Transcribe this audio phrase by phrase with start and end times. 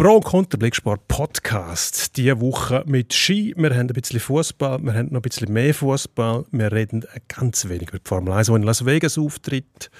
[0.00, 2.16] Pro und Contra Blicksport Podcast.
[2.16, 3.52] Diese Woche mit Ski.
[3.54, 6.46] Wir haben ein bisschen Fußball, wir haben noch ein bisschen mehr Fußball.
[6.50, 9.90] Wir reden ganz wenig über die Formel 1, die in Las Vegas auftritt.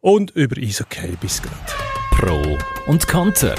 [0.00, 1.56] Und über Eishockey bis gerade.
[2.12, 3.56] Pro und Contra.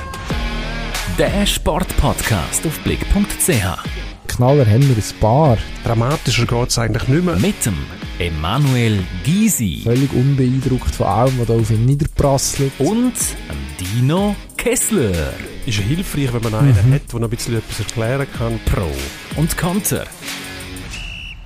[1.18, 4.13] Der Sportpodcast auf blick.ch.
[4.28, 5.58] Knaller haben wir ein paar.
[5.84, 7.36] Dramatischer geht es eigentlich nicht mehr.
[7.36, 7.78] Mit dem
[8.20, 12.72] Emanuel Gysi Völlig unbeeindruckt von allem, was da auf ihn niederprasselt.
[12.80, 13.14] und
[13.50, 15.34] dem Dino Kessler.
[15.66, 18.60] Ist ja hilfreich, wenn man einen hat, der noch ein bisschen etwas erklären kann.
[18.66, 18.90] Pro
[19.36, 20.04] und Contra.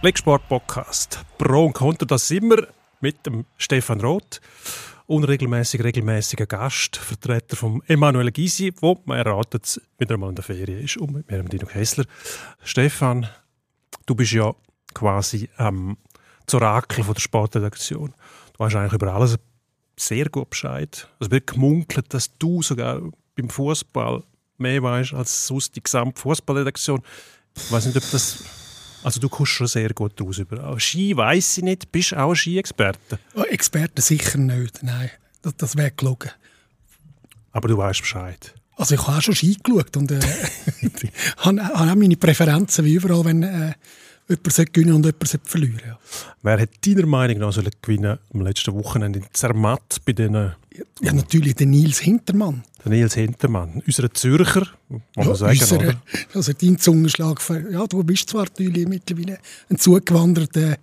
[0.01, 1.19] Blicksport Podcast.
[1.37, 2.67] Pro und Contra, das sind wir
[3.01, 4.39] mit dem Stefan Roth.
[5.07, 10.83] Unregelmäßig regelmäßiger Gast, Vertreter von Emanuel Gysi, wo man erratet wieder einmal in der Ferien
[10.83, 12.05] ist, und mit mir, Dino Kessler.
[12.61, 13.25] Stefan,
[14.05, 14.53] du bist ja
[14.93, 15.95] quasi ähm,
[16.45, 18.13] zur Orakel von der Sportredaktion.
[18.53, 19.37] Du weißt eigentlich über alles
[19.97, 21.07] sehr gut Bescheid.
[21.19, 23.01] Es wird gemunkelt, dass du sogar
[23.35, 24.23] beim Fußball
[24.57, 27.01] mehr weißt als sonst die gesamte Fußballredaktion.
[27.55, 28.43] Ich weiß nicht, ob das.
[29.03, 30.79] Also du kommst schon sehr gut aus überall.
[30.79, 31.91] Ski weiß ich nicht.
[31.91, 33.19] Bist du auch ein Ski-Experte?
[33.35, 35.09] Oh, Experten sicher nicht, nein.
[35.41, 36.31] Das, das wäre gelogen.
[37.51, 38.53] Aber du weißt Bescheid.
[38.75, 40.19] Also ich habe auch schon Ski geschaut und äh,
[41.37, 43.73] habe, habe auch meine Präferenzen wie überall, wenn äh,
[44.29, 45.99] jemand gewinnen und jemand verlieren ja.
[46.41, 50.51] Wer hat deiner Meinung nach sollen gewinnen am letzten Wochenende in Zermatt bei äh,
[51.01, 52.63] ja, natürlich der Nils Hintermann.
[52.83, 56.01] den Nils Hintermann, unserer Zürcher, muss man sagen, unser, oder?
[56.33, 57.41] also dein Zungenschlag.
[57.41, 59.39] Für, ja, du bist zwar natürlich mittlerweile
[59.69, 60.77] ein zugewanderter,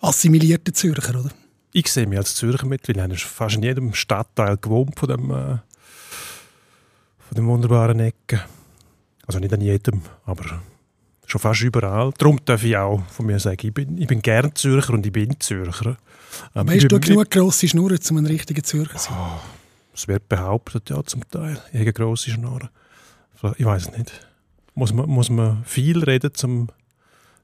[0.00, 1.30] assimilierter Zürcher, oder?
[1.72, 3.14] Ich sehe mich als Zürcher mittlerweile.
[3.14, 5.58] Ich fast in jedem Stadtteil gewohnt von dem, äh,
[7.18, 8.40] von dem wunderbaren Ecken.
[9.26, 10.62] Also nicht an jedem, aber
[11.32, 12.12] schon fast überall.
[12.18, 15.12] Darum darf ich auch von mir sagen, ich bin, ich bin gern Zürcher und ich
[15.12, 15.96] bin Zürcher.
[16.54, 19.18] Ähm, Weißt du genug grosse Schnurren, um ein richtiger Zürcher zu sein?
[19.94, 21.58] Es wird behauptet, ja, zum Teil.
[21.72, 22.30] Ich habe grosse.
[22.30, 24.26] Vielleicht- Ich weiß es nicht.
[24.74, 26.68] Muss man, muss man viel reden, um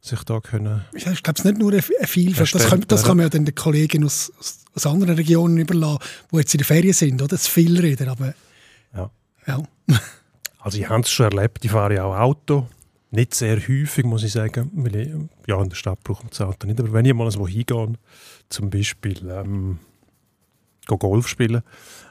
[0.00, 0.84] sich da können...
[0.94, 2.55] Ich glaube, es ist nicht nur ein Vielfalt.
[2.55, 5.98] Das, kann, das kann man ja dann den Kollegen aus, aus, aus anderen Regionen überlassen,
[6.32, 7.28] die jetzt in der Ferien sind, oder?
[7.28, 8.32] Das viel reden, aber
[8.94, 9.10] Ja.
[9.47, 9.62] ja.
[10.60, 12.69] Also ich habe es schon erlebt, ich fahre ja auch Auto.
[13.10, 15.08] Nicht sehr häufig, muss ich sagen, weil ich,
[15.46, 16.78] ja, in der Stadt brauche ich das Auto nicht.
[16.78, 17.94] Aber wenn ich mal wo hingehe,
[18.50, 19.78] zum Beispiel ähm,
[20.86, 21.62] go Golf spielen,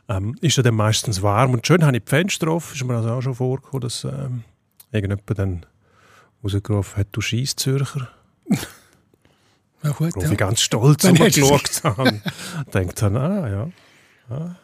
[0.09, 1.53] ähm, ist ja dann meistens warm.
[1.53, 4.43] Und schön habe ich die Fenster offen, ist mir also auch schon vorgekommen, dass ähm,
[4.91, 5.65] irgendjemand dann
[6.43, 8.09] rausgerufen hat, du scheiß Zürcher.
[9.83, 10.31] ja, gut, Worauf ja.
[10.31, 12.21] ich ganz stolz hast du- rumgeschaut habe.
[12.73, 13.49] Denkt dann, ah
[14.29, 14.55] ja.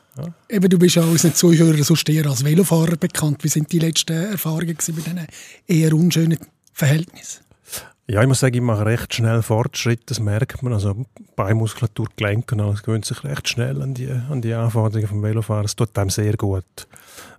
[0.50, 3.44] Eben, du bist ja unseren Zuhörern sonst eher als Velofahrer bekannt.
[3.44, 5.28] Wie sind die letzten Erfahrungen bei diesen
[5.68, 6.38] eher unschönen
[6.72, 7.44] Verhältnissen?
[8.06, 10.74] Ja, ich muss sagen, ich mache recht schnell Fortschritt, das merkt man.
[10.74, 15.24] Also Beinmuskulatur, Gelenke und alles gewöhnt sich recht schnell an die, an die Anforderungen vom
[15.24, 15.66] Velofahren.
[15.66, 16.88] Es tut einem sehr gut,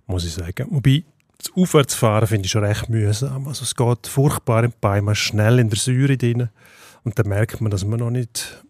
[0.07, 0.67] muss ich sagen.
[0.71, 1.03] Wobei,
[1.37, 3.47] das Aufwärtsfahren finde ich schon recht mühsam.
[3.47, 6.49] Also es geht furchtbar im Bein, man ist schnell in der Säure drin
[7.03, 8.63] und dann merkt man, dass man noch nicht...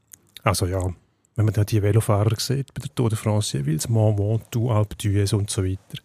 [0.44, 0.94] Also ja,
[1.36, 4.96] wenn man dann die Velofahrer sieht, bei der Tour de France jeweils, Mont Ventoux, Alpe
[4.96, 6.02] d'Huez und so weiter,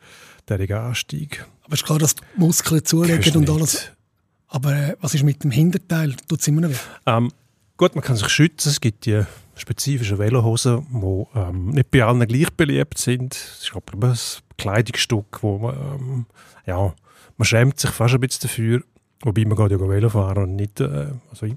[0.49, 1.47] der Anstieg.
[1.63, 3.93] Aber es ist klar, dass die Muskeln zulegen und alles.
[4.49, 6.17] Aber äh, was ist mit dem Hinterteil?
[6.29, 6.75] Tut es immer noch weh?
[7.07, 7.31] Ähm,
[7.77, 8.71] gut, man kann sich schützen.
[8.71, 9.23] Es gibt die
[9.55, 13.35] spezifischen Velohosen, die ähm, nicht bei allen gleich beliebt sind.
[13.35, 14.19] Es ist aber ein
[14.59, 16.27] Kleidungsstück, wo man, ähm,
[16.67, 16.93] ja,
[17.37, 18.83] man schämt sich fast ein bisschen dafür.
[19.23, 21.55] Wobei man geht ja Velo fahren und nicht, äh, also ich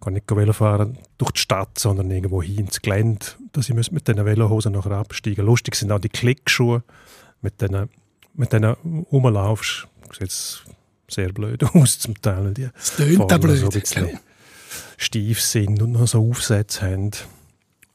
[0.00, 4.08] kann nicht Velo fahren durch die Stadt, sondern irgendwo hin ins Gelände, dass ich mit
[4.08, 6.82] diesen Velohosen nachher absteigen Lustig sind auch die Klickschuhe,
[7.42, 7.88] mit denen,
[8.34, 8.74] mit denen
[9.12, 9.86] rumlaufst.
[10.18, 10.64] Sieht
[11.08, 12.54] sehr blöd aus zum Teil.
[12.54, 13.58] Die Es tönt auch blöd.
[13.58, 14.20] So ein bisschen
[14.96, 17.10] steif sind und noch so Aufsätze haben.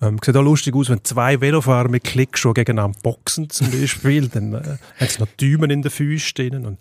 [0.02, 4.28] Ähm, sieht auch lustig aus, wenn zwei Velofahrer mit Klickschuhen gegeneinander boxen zum Beispiel.
[4.34, 6.66] dann äh, haben sie noch Däumen in den Füßen stehen.
[6.66, 6.80] Und,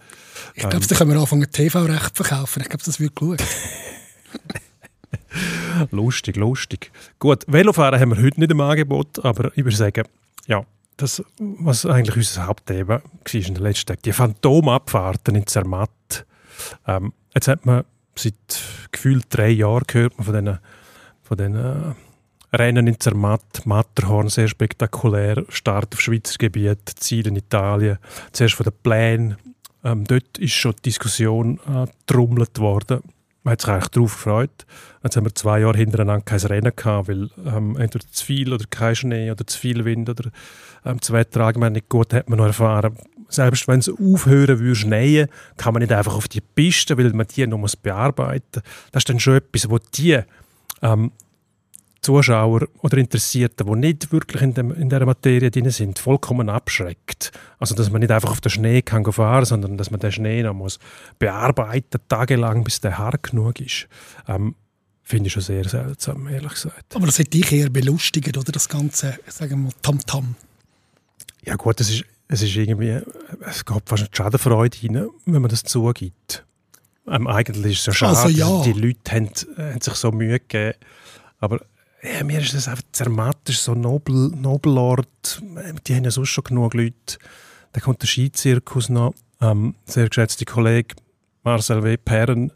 [0.55, 2.63] Ich glaube, da können wir anfangen, TV-Recht verkaufen.
[2.63, 3.43] Ich glaube, das wird gut.
[5.91, 6.91] lustig, lustig.
[7.19, 10.05] Gut, Velofahren haben wir heute nicht im Angebot, aber ich würde sagen,
[10.47, 10.65] ja,
[10.97, 16.27] das, was eigentlich unser Hauptthema war in den letzten Tagen, die Phantomabfahrten in Zermatt.
[16.87, 17.85] Ähm, jetzt hat man
[18.15, 18.35] seit
[18.93, 20.59] gefühlt drei Jahren gehört man von diesen
[21.23, 21.95] von den, äh,
[22.57, 27.99] Rennen in Zermatt, Matterhorn, sehr spektakulär, Start auf Schweizer Gebiet, Ziel in Italien,
[28.33, 29.37] zuerst von den Plänen.
[29.83, 31.87] Ähm, dort ist schon die Diskussion äh,
[32.61, 33.01] worden.
[33.45, 34.67] Man hat sich eigentlich darauf gefreut.
[35.03, 38.65] Jetzt haben wir zwei Jahre hintereinander kein Rennen gehabt, weil ähm, entweder zu viel oder
[38.69, 40.31] kein Schnee oder zu viel Wind oder
[40.85, 42.97] ähm, das Wetter allgemein nicht gut, hat man noch erfahren.
[43.29, 47.27] Selbst wenn es aufhören würde schneien, kann man nicht einfach auf die Piste, weil man
[47.27, 48.63] die noch bearbeiten muss.
[48.93, 50.21] Das ist dann schon etwas, wo die
[50.83, 51.13] ähm,
[52.05, 57.33] Zuschauer oder Interessierten, die nicht wirklich in, dem, in dieser Materie drin sind, vollkommen abschreckt.
[57.59, 60.43] Also, dass man nicht einfach auf den Schnee kann fahren sondern dass man den Schnee
[60.43, 60.79] noch muss
[61.19, 63.89] bearbeiten tagelang, bis der hart genug ist.
[64.29, 64.55] Ähm,
[65.03, 66.97] Finde ich schon sehr seltsam, ehrlich gesagt.
[66.97, 68.53] Aber das hat dich eher belustigt, oder?
[68.53, 70.35] Das ganze, sagen wir mal, Tamtam.
[71.45, 73.01] Ja gut, es ist, es ist irgendwie,
[73.41, 76.45] es geht fast eine Schadenfreude rein, wenn man das zugibt.
[77.07, 78.63] Ähm, eigentlich ist es ja schade, Also ja.
[78.63, 80.79] die Leute haben, haben sich so Mühe gegeben.
[81.39, 81.61] Aber
[82.05, 85.43] ja, mir ist das einfach zermatt, das ist so Nobel, Nobelort.
[85.87, 87.19] Die haben ja sonst schon genug Leute.
[87.73, 89.15] Dann kommt der Skizirkus noch.
[89.41, 90.95] Ähm, sehr geschätzte Kollege
[91.43, 91.97] Marcel W.
[91.97, 92.53] Perren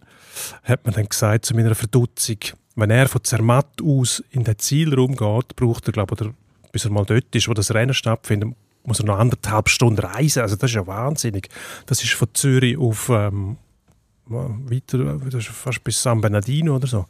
[0.65, 2.39] hat mir dann gesagt, zu meiner Verdutzung,
[2.77, 6.91] wenn er von Zermatt aus in den Zielraum geht, braucht er, glaube ich, bis er
[6.91, 8.55] mal dort ist, wo das Rennen stattfindet,
[8.85, 10.43] muss er noch anderthalb Stunden reisen.
[10.43, 11.49] Also das ist ja wahnsinnig.
[11.87, 13.57] Das ist von Zürich auf ähm,
[14.27, 17.07] weiter, das ist fast bis San Bernardino oder so.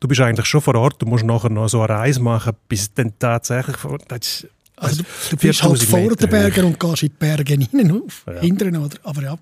[0.00, 2.92] Du bist eigentlich schon vor Ort, du musst nachher noch so eine Reise machen, bis
[2.92, 3.76] dann tatsächlich...
[4.08, 4.46] Das
[4.76, 7.54] Also du, du bist halt 4000 vor Meter den Bergen und gehst in die Berge
[7.54, 8.40] hinein auf, Ja.
[8.40, 8.96] hinteren, oder?
[9.04, 9.38] Aber ja.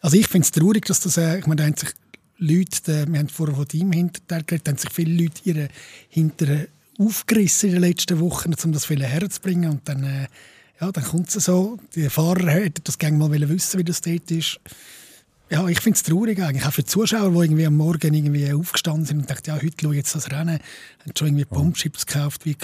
[0.00, 1.90] Also ich finde es traurig, dass das, äh, ich meine, da haben sich
[2.38, 5.68] Leute, äh, wir haben vorher von deinem Hinterteil geredet, da haben sich viele Leute ihre
[6.08, 6.66] Hinteren
[6.98, 10.26] aufgerissen in den letzten Wochen, um das viele herzubringen und dann, äh,
[10.80, 14.30] ja, dann kommt es so, die Fahrer hätten das gerne mal wissen, wie das dort
[14.30, 14.60] ist.
[15.52, 18.50] Ja, ich finde es traurig eigentlich, auch für die Zuschauer, die irgendwie am Morgen irgendwie
[18.54, 20.58] aufgestanden sind und dachten, ja, heute schaue ich jetzt das Rennen,
[21.00, 22.56] haben schon irgendwie Bombschips gekauft, wie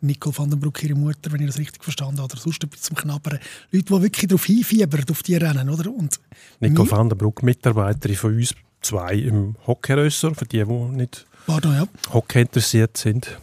[0.00, 2.80] Nicole van den Broek, ihre Mutter, wenn ich das richtig verstanden habe, oder sonst etwas
[2.80, 3.38] zum Knabbern.
[3.70, 5.90] Leute, die wirklich darauf hinfiebern, auf die Rennen, oder?
[5.90, 6.18] Und
[6.60, 11.74] Nico van der Broek, Mitarbeiterin von uns zwei im Hockeyrösser, für die, die nicht Pardon,
[11.74, 11.86] ja.
[12.10, 13.38] Hockey interessiert sind.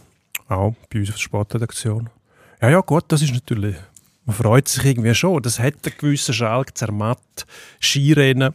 [0.48, 2.10] Auch bei uns auf der Sportredaktion.
[2.60, 3.76] Ja, ja, gut, das ist natürlich.
[4.24, 5.40] Man freut sich irgendwie schon.
[5.40, 7.46] Das hat einen gewissen Schalk, Zermatt,
[7.80, 8.54] Skirennen.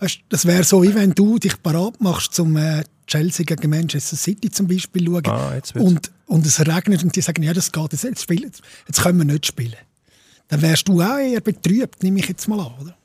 [0.00, 4.16] Weißt, das wäre so, wie wenn du dich parat machst, zum äh, Chelsea gegen Manchester
[4.16, 5.26] City zum Beispiel schauen.
[5.26, 8.52] Ah, jetzt und, und es regnet und die sagen, ja, das geht, jetzt, jetzt, spielen,
[8.86, 9.76] jetzt können wir nicht spielen.
[10.48, 12.96] Dann wärst du auch eher betrübt, nehme ich jetzt mal an, oder?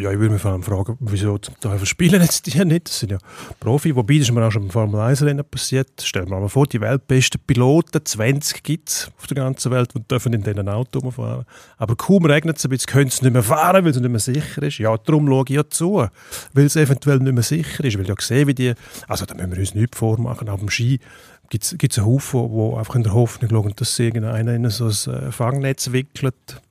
[0.00, 1.84] Ja, ich würde mich vor allem fragen, wieso zum Teufel
[2.22, 2.86] jetzt die nicht?
[2.86, 3.18] Das sind ja
[3.58, 6.00] Profi, wobei das ist mir auch schon im Formel 1 Rennen passiert.
[6.00, 10.02] Stellen wir mal vor, die weltbesten Piloten, 20 gibt es auf der ganzen Welt, die
[10.06, 11.46] dürfen in diesen Auto fahren.
[11.78, 14.20] Aber kaum regnet es ein bisschen, können sie nicht mehr fahren, weil es nicht mehr
[14.20, 14.78] sicher ist.
[14.78, 16.06] Ja, darum schaue ich ja zu,
[16.52, 17.96] weil es eventuell nicht mehr sicher ist.
[17.96, 18.74] Weil ich ja sehe, wie die,
[19.08, 21.00] also da müssen wir uns nichts vormachen, auf dem Ski
[21.50, 25.14] gibt es einen Haufen, die einfach in der Hoffnung schauen, dass irgendeiner in so ein
[25.14, 26.62] äh, Fangnetz wickelt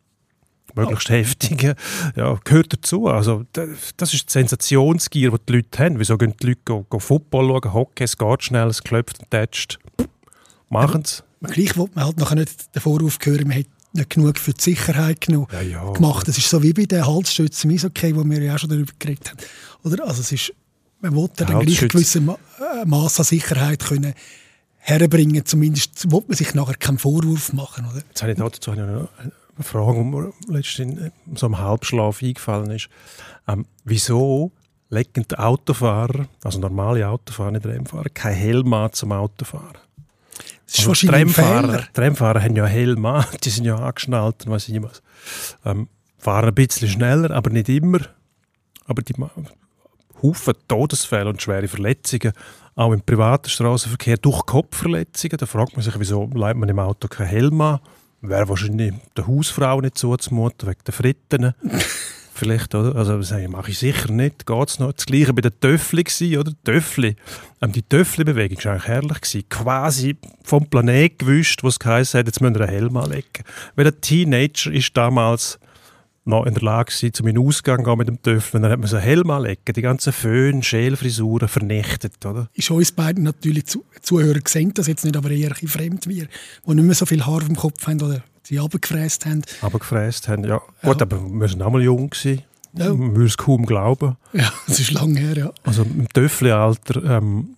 [0.78, 1.76] möglichst heftige,
[2.16, 3.08] ja, gehört dazu.
[3.08, 3.66] Also, da-
[3.98, 6.00] das ist die Sensationsgier, die die Leute haben.
[6.00, 9.30] Wieso gehen die Leute go, go Football schauen, Hockey, es geht schnell, es klopft und
[9.32, 9.80] tätscht.
[10.70, 11.24] Machen sie.
[11.42, 14.54] Aber Gleich will man halt nachher nicht den Vorwurf hören, man hat nicht genug für
[14.54, 16.28] die Sicherheit genug Ja, ja, gemacht.
[16.28, 18.92] Das ist so wie bei den Halsschützen im Eishockey, wo wir ja auch schon darüber
[19.00, 19.38] geredet haben.
[19.84, 20.06] Oder?
[20.08, 20.54] Also es ist,
[21.00, 24.14] man will ja dann gleich Halsschütze- gewisse Ma äh, Maß an Sicherheit können
[24.78, 25.46] herbringen.
[25.46, 27.86] Zumindest will man sich nachher keinen Vorwurf machen.
[27.86, 28.02] Oder?
[28.08, 29.10] Jetzt habe ich dazu noch
[29.58, 32.90] eine Frage, die mir letztens in so einem Halbschlaf eingefallen ist.
[33.48, 34.52] Ähm, wieso
[34.90, 39.78] legen die Autofahrer, also normale Autofahrer, nicht Rennfahrer, kein Helm an zum Autofahren?
[40.66, 41.84] Das ist Also Tramfahrer.
[41.94, 45.02] Tramfahrer haben ja Helm an, die sind ja angeschnallt und weiss ich nicht was.
[45.66, 45.88] Ähm,
[46.18, 48.00] fahren ein bisschen schneller, aber nicht immer.
[48.86, 49.14] Aber die
[50.22, 52.34] Haufen Todesfälle und schwere Verletzungen,
[52.76, 55.38] auch im privaten Straßenverkehr durch Kopfverletzungen.
[55.38, 57.80] Da fragt man sich, wieso leitet man im Auto keinen Helm an?
[58.22, 61.54] Wäre wahrscheinlich der Hausfrau nicht zuzumuten, wegen der Fritten.
[62.34, 62.96] Vielleicht, oder?
[62.96, 64.46] Also, das mache ich sicher nicht.
[64.46, 64.94] Geht's noch?
[64.94, 66.52] Das Gleiche bei den Töffli gsi, oder?
[66.64, 67.16] Töffli.
[67.64, 69.22] Ähm, die Töffli-Bewegung war eigentlich herrlich.
[69.22, 69.50] Gewesen.
[69.50, 73.44] Quasi vom Planet gewischt, wo es geheißen hat, jetzt müssen wir einen Helm anlegen.
[73.76, 75.60] Weil ein Teenager ist damals
[76.28, 78.62] noch in der Lage gewesen, zu meinem Ausgang gehen mit dem Töffel.
[78.62, 82.50] Dann hat man so Helm anlegen, die ganzen Föhn, Schälfrisuren vernichtet, oder?
[82.54, 86.28] Ist uns beiden natürlich zu, Zuhörer sehen das jetzt nicht, aber eher ein fremd wir,
[86.66, 89.42] die nicht mehr so viel Haar auf dem Kopf haben oder die runtergefräst haben.
[89.62, 90.62] Aber gefräst haben, ja.
[90.84, 92.44] Gut, aber wir sind auch mal jung gewesen.
[92.74, 92.94] Ja.
[92.94, 94.18] Man würde es kaum glauben.
[94.34, 95.52] Ja, das ist lange her, ja.
[95.64, 97.57] Also im Töffli-Alter, ähm,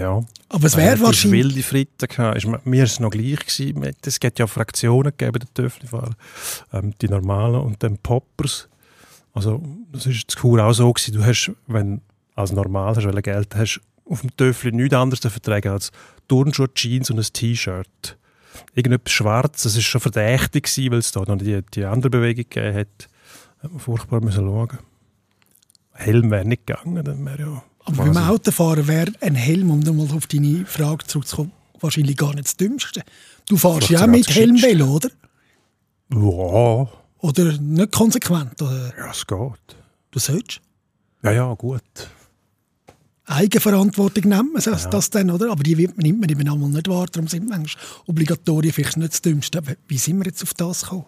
[0.00, 0.24] ja.
[0.48, 1.44] Aber es wäre relativ wahrscheinlich...
[1.44, 2.66] wilde Fritten gehabt.
[2.66, 3.94] Mir- ist es noch gleich gewesen.
[4.04, 6.14] Es gibt ja Fraktionen gegeben, der Töfflifahrer.
[6.72, 8.68] Ähm, die normalen und dann Poppers.
[9.32, 11.14] Also das ist in Chur auch so gewesen.
[11.14, 12.02] Du hast, wenn du
[12.34, 15.92] als normal hast, weil Geld hast, auf dem Töffli nichts anderes zu vertragen als
[16.26, 18.16] Turnschuhe, Jeans und ein T-Shirt.
[18.74, 19.72] Irgendetwas Schwarzes.
[19.72, 23.08] Es war schon verdächtig, gewesen, weil es da noch die, die andere Bewegung gegeben hat.
[23.62, 24.78] Hat man furchtbar müssen schauen.
[25.92, 27.62] Helm wäre nicht gegangen, dann wäre ja
[27.98, 32.46] Aber beim Autofahren wäre ein Helm, um nochmal auf deine Frage zurückzukommen, wahrscheinlich gar nicht
[32.46, 33.02] das Dümmste.
[33.46, 35.10] Du fährst Vielleicht ja auch mit das Helmvelo, oder?
[36.12, 38.60] Ja, Oder nicht konsequent?
[38.62, 39.76] Oder ja, es geht.
[40.10, 40.60] du sollst?
[41.22, 41.82] Ja, ja, gut.
[43.26, 45.52] Eigenverantwortung nennt man das, das dann, oder?
[45.52, 49.22] Aber die nimmt man eben einmal nicht wahr, darum sind manchmal Obligatorien vielleicht nicht das
[49.22, 49.58] Dümmste.
[49.58, 51.04] Aber wie sind wir jetzt auf das gekommen?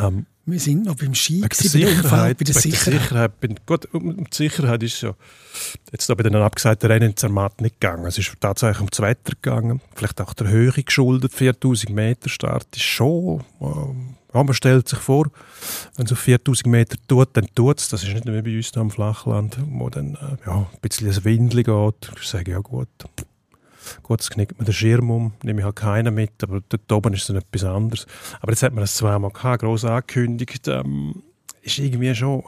[0.00, 2.38] Ähm, Wir sind noch beim Ski, gewesen, bei der Sicherheit.
[2.38, 3.00] bei der Sicherheit.
[3.02, 5.14] Sicherheit bin, gut, um die Sicherheit ist ja
[5.92, 8.06] jetzt da bei den abgesagten Rennen in Zermatt nicht gegangen.
[8.06, 9.80] Es ist tatsächlich ums Wetter gegangen.
[9.94, 11.32] Vielleicht auch der Höhe geschuldet.
[11.32, 13.44] 4000 Meter Start ist schon.
[13.60, 15.26] Ähm, ja, man stellt sich vor,
[15.96, 17.88] wenn es auf 4000 Meter tut, dann tut es.
[17.88, 21.08] Das ist nicht wie bei uns hier am Flachland, wo dann äh, ja, ein bisschen
[21.08, 22.12] ein Windel geht.
[22.20, 22.88] Ich sage, ja gut,
[24.02, 27.14] Gut, jetzt knickt man den Schirm um, nehme ich halt keinen mit, aber dort oben
[27.14, 28.06] ist es etwas anderes.
[28.40, 30.68] Aber jetzt hat man das zweimal gehabt, gross angekündigt.
[30.68, 31.22] Ähm,
[31.62, 32.44] ist irgendwie schon,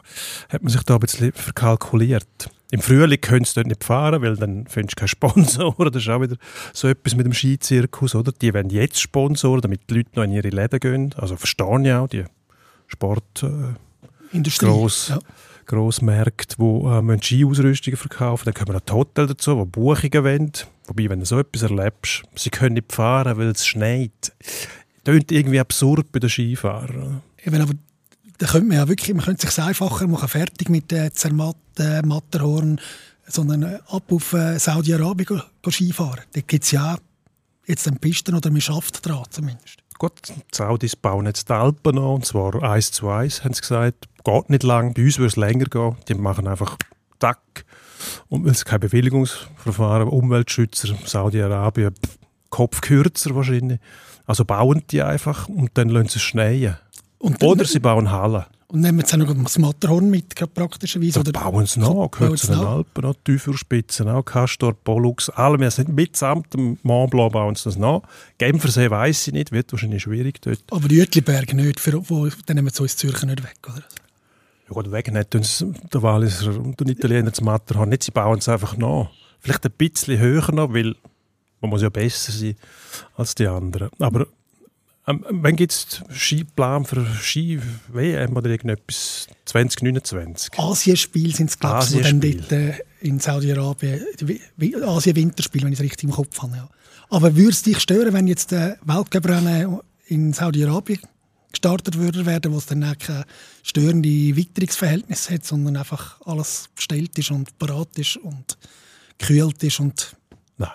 [0.48, 2.50] hat man sich da ein bisschen verkalkuliert.
[2.70, 5.74] Im Frühling können sie dort nicht fahren, weil dann findest du keinen Sponsor.
[5.92, 6.36] Das ist auch wieder
[6.72, 8.32] so etwas mit dem Skizirkus, oder?
[8.32, 11.14] Die wollen jetzt Sponsoren, damit die Leute noch in ihre Läden gehen.
[11.18, 12.24] Also verstehe ich auch, die
[12.86, 13.42] Sport...
[13.42, 15.18] Äh, gross, Ja.
[15.66, 20.52] Grossmärkte, die äh, Skiausrüstungen verkaufen Dann kommen noch die Hotels dazu, die Buchungen wollen.
[20.86, 24.32] Wobei, wenn du so etwas erlebst, sie können nicht fahren, weil es schneit.
[25.04, 27.22] Tönt irgendwie absurd bei den Skifahrern.
[27.44, 27.74] Eben, aber
[28.38, 32.02] da könnte man ja wirklich, man könnte sich einfacher machen, fertig mit äh, Zermatt, äh,
[32.02, 32.80] Matterhorn,
[33.26, 36.24] sondern äh, ab auf äh, Saudi-Arabien Skifahren.
[36.32, 36.96] Da gibt es ja
[37.66, 39.78] jetzt den Pisten oder man schafft dran zumindest.
[39.98, 43.60] Gut, die Saudis bauen jetzt die Alpen an, und zwar eins zu eins, haben sie
[43.60, 44.08] gesagt.
[44.24, 45.96] Geht nicht lang, bei uns würde es länger gehen.
[46.08, 46.76] Die machen einfach
[47.20, 47.64] Tack.
[48.28, 51.94] Und es kein Bewilligungsverfahren, Umweltschützer, Saudi-Arabien,
[52.50, 53.80] Kopf kürzer wahrscheinlich.
[54.26, 56.76] Also bauen die einfach und dann lassen sie es schneien.
[57.18, 58.44] Oder sie bauen Hallen.
[58.72, 61.22] Und nehmen jetzt auch noch das Matterhorn mit, praktischerweise.
[61.22, 62.60] Da bauen sie noch, gehört sie zu den?
[62.60, 65.60] Alpen, noch Teufelspitzen, auch Castor, Pollux, alle.
[65.60, 68.02] Wir sind mitsamt dem Mont Blanc bauen sie das noch.
[68.38, 70.62] Genfersee weiss ich nicht, wird wahrscheinlich schwierig dort.
[70.70, 73.82] Aber Jütliberg nicht, für, wo, dann nehmen sie uns Zürcher nicht weg, oder?
[74.74, 78.76] Ja, gut, sie der Walliser und den Italiener das Matterhorn nicht, sie bauen es einfach
[78.76, 79.10] nach.
[79.40, 80.94] Vielleicht ein bisschen höher noch, weil
[81.60, 82.56] man muss ja besser sein
[83.16, 83.90] als die anderen.
[83.98, 84.26] Aber
[85.06, 89.26] ähm, wann gibt es Skiplan für Ski-WM oder irgendetwas?
[89.46, 90.58] 2029?
[90.58, 92.36] Asienspiele sind es, glaube ich, dann Asienspiel.
[92.36, 94.04] dort äh, in Saudi-Arabien,
[94.84, 96.56] Asien-Winterspiel, wenn ich es richtig im Kopf habe.
[96.56, 96.68] Ja.
[97.10, 101.00] Aber würde es dich stören, wenn jetzt der Weltcuprennen in Saudi-Arabien
[101.52, 103.24] gestartet würde werden, wo es dann auch keine
[103.62, 108.58] störende Witterungsverhältnisse hat, sondern einfach alles bestellt ist und parat ist und
[109.18, 110.16] gekühlt ist und
[110.56, 110.70] Nein.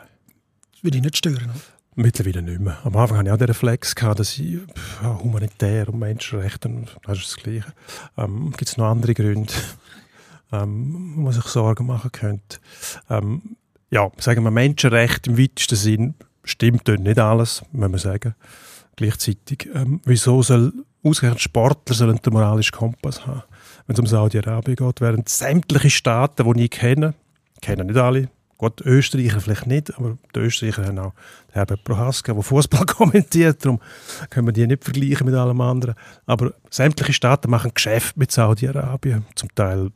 [0.71, 1.49] das würde ich nicht stören.
[1.49, 1.77] Oder?
[1.99, 2.77] Mittlerweile nicht mehr.
[2.83, 4.59] Am Anfang hatte ich auch den Reflex, gehabt, dass ich
[5.01, 7.73] ja, humanitär und Menschenrechte, und das ist das Gleiche.
[8.17, 9.51] Ähm, Gibt es noch andere Gründe,
[10.51, 12.59] ähm, wo man sich Sorgen machen könnte?
[13.09, 13.57] Ähm,
[13.89, 18.35] ja, sagen wir, Menschenrechte im weitesten Sinn stimmt dort nicht alles, muss man sagen.
[18.97, 20.73] Gleichzeitig, ähm, wieso soll
[21.03, 23.43] ausgerechnet Sportler sollen den moralischen Kompass haben?
[23.85, 27.13] Wenn es um Saudi-Arabien geht, während sämtliche Staaten, die ich kenne,
[27.61, 31.13] kennen nicht alle, Gut, Österreicher vielleicht nicht, aber die Österreicher haben auch
[31.51, 33.79] Herbert Prohaska, der Fußball kommentiert, darum
[34.31, 35.93] können wir die nicht vergleichen mit allem anderen.
[36.25, 39.25] Aber sämtliche Staaten machen Geschäft mit Saudi-Arabien.
[39.35, 39.91] Zum Teil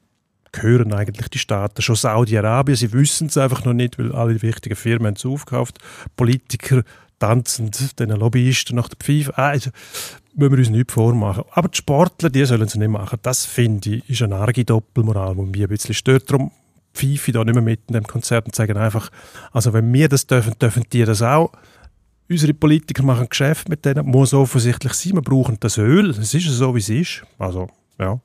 [0.52, 2.76] gehören eigentlich die Staaten schon Saudi-Arabien.
[2.76, 5.80] Sie wissen es einfach noch nicht, weil alle wichtigen Firmen es aufgekauft.
[6.16, 6.84] Politiker
[7.22, 9.38] tanzen den Lobbyisten nach der Pfeife.
[9.38, 9.70] Also,
[10.34, 11.44] müssen wir uns nicht vormachen.
[11.52, 13.20] Aber die Sportler, die sollen es nicht machen.
[13.22, 16.30] Das, finde ich, ist eine arge Doppelmoral, die mich ein bisschen stört.
[16.30, 16.52] Darum
[16.94, 19.12] pfeife ich da nicht mehr mit in dem Konzert und sagen einfach,
[19.52, 21.52] also wenn wir das dürfen, dürfen die das auch.
[22.30, 26.46] Unsere Politiker machen Geschäft mit denen, muss offensichtlich sein, wir brauchen das Öl, es ist
[26.46, 27.24] so, wie es ist.
[27.38, 27.68] Also,
[28.00, 28.20] ja,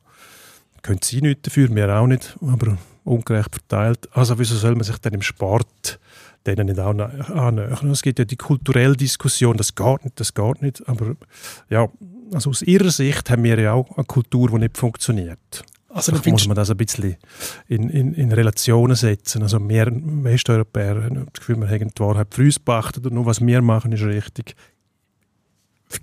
[0.83, 4.09] können sie nichts dafür, wir auch nicht, aber ungerecht verteilt.
[4.13, 5.99] Also wieso soll man sich dann im Sport
[6.47, 7.91] denen nicht auch annähern?
[7.91, 11.17] Es gibt ja die kulturelle Diskussion, das geht nicht, das geht nicht, aber
[11.69, 11.89] ja,
[12.33, 15.65] also aus ihrer Sicht haben wir ja auch eine Kultur, die nicht funktioniert.
[15.97, 17.17] Also, Vielleicht muss man das ein bisschen
[17.69, 19.43] in, in, in Relationen setzen.
[19.43, 23.25] Also wir Westeuropäer haben das Gefühl, wir haben die Wahrheit für uns beachtet und nur
[23.25, 24.55] was wir machen, ist richtig.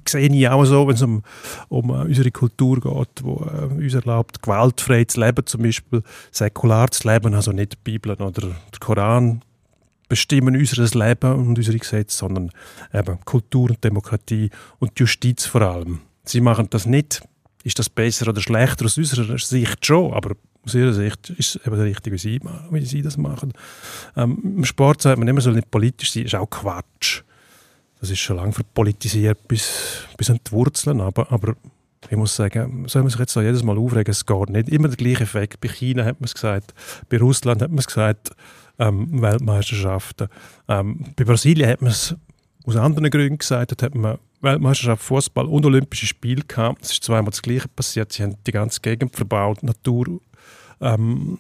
[0.08, 1.22] Sehe ich auch so, wenn es um,
[1.68, 6.90] um äh, unsere Kultur geht, wo äh, uns erlaubt, gewaltfrei zu leben, zum Beispiel säkular
[6.90, 9.44] zu leben, also nicht die Bibel oder der Koran
[10.10, 12.52] bestimmen unser Leben und unsere Gesetze, sondern
[12.94, 16.00] eben Kultur und Demokratie und die Justiz vor allem.
[16.26, 17.22] Sie machen das nicht.
[17.64, 21.68] Ist das besser oder schlechter aus unserer Sicht schon, aber aus ihrer Sicht ist es
[21.68, 22.40] eben richtig, wie sie,
[22.72, 23.54] wie sie das machen.
[24.16, 27.24] Ähm, Im Sport sagt man immer, soll nicht politisch sein, ist auch Quatsch.
[28.00, 31.56] Das ist schon lange verpolitisiert bis, bis an die Wurzeln, aber, aber
[32.10, 34.70] ich muss sagen, soll man sich jetzt da jedes Mal aufregen, es geht nicht.
[34.70, 35.62] Immer der gleiche Effekt.
[35.62, 36.74] Bei China hat man es gesagt,
[37.10, 38.32] bei Russland hat man es gesagt,
[38.84, 40.28] ähm, Weltmeisterschaften.
[40.68, 42.16] Ähm, bei Brasilien hat man es
[42.66, 46.84] aus anderen Gründen gesagt, dort hat man Weltmeisterschaft Fußball und Olympische Spiele gehabt.
[46.84, 48.12] Es ist zweimal das Gleiche passiert.
[48.12, 50.20] Sie haben die ganze Gegend verbaut, Natur
[50.82, 51.38] ähm,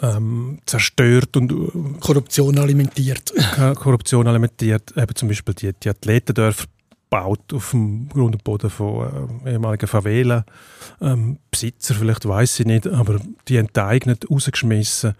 [0.00, 3.32] ähm, zerstört und äh, Korruption alimentiert.
[3.76, 4.92] Korruption alimentiert.
[4.96, 6.66] Eben zum Beispiel die, die Athletendörfer
[7.08, 10.44] baut auf dem Grund und Boden von äh, ehemaligen Favela.
[11.00, 15.14] Ähm, Besitzer vielleicht, weiß ich nicht, aber die enteignet, rausgeschmissen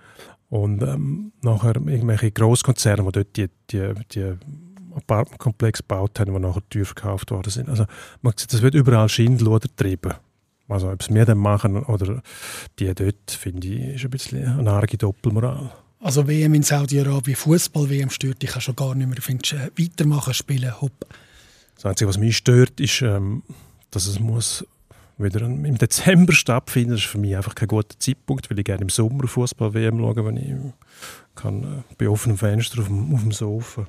[0.53, 4.35] und ähm, nachher irgendwelche Großkonzerne, die dort die, die, die
[4.95, 7.71] Apartmentkomplex gebaut haben, die nachher teuer verkauft worden sind.
[7.71, 7.87] Also
[8.21, 10.13] man sieht, das wird überall Schindluder getrieben.
[10.69, 12.23] Also ob es wir dann machen oder
[12.79, 15.71] die dort, finde ich, ist ein bisschen eine arge Doppelmoral.
[16.01, 19.17] Also WM in Saudi-Arabien, Fußball-WM stört dich schon gar nicht mehr.
[19.17, 21.07] Du findest äh, weitermachen, spielen, hopp.
[21.77, 23.43] Das Einzige, was mich stört, ist, ähm,
[23.91, 24.67] dass es muss
[25.23, 26.93] wieder im Dezember stattfinden.
[26.93, 30.27] Das ist für mich einfach kein guter Zeitpunkt, weil ich gerne im Sommer Fußball-WM schaue,
[30.27, 30.55] wenn ich
[31.35, 33.87] kann, äh, bei offenem Fenster auf dem, auf dem Sofa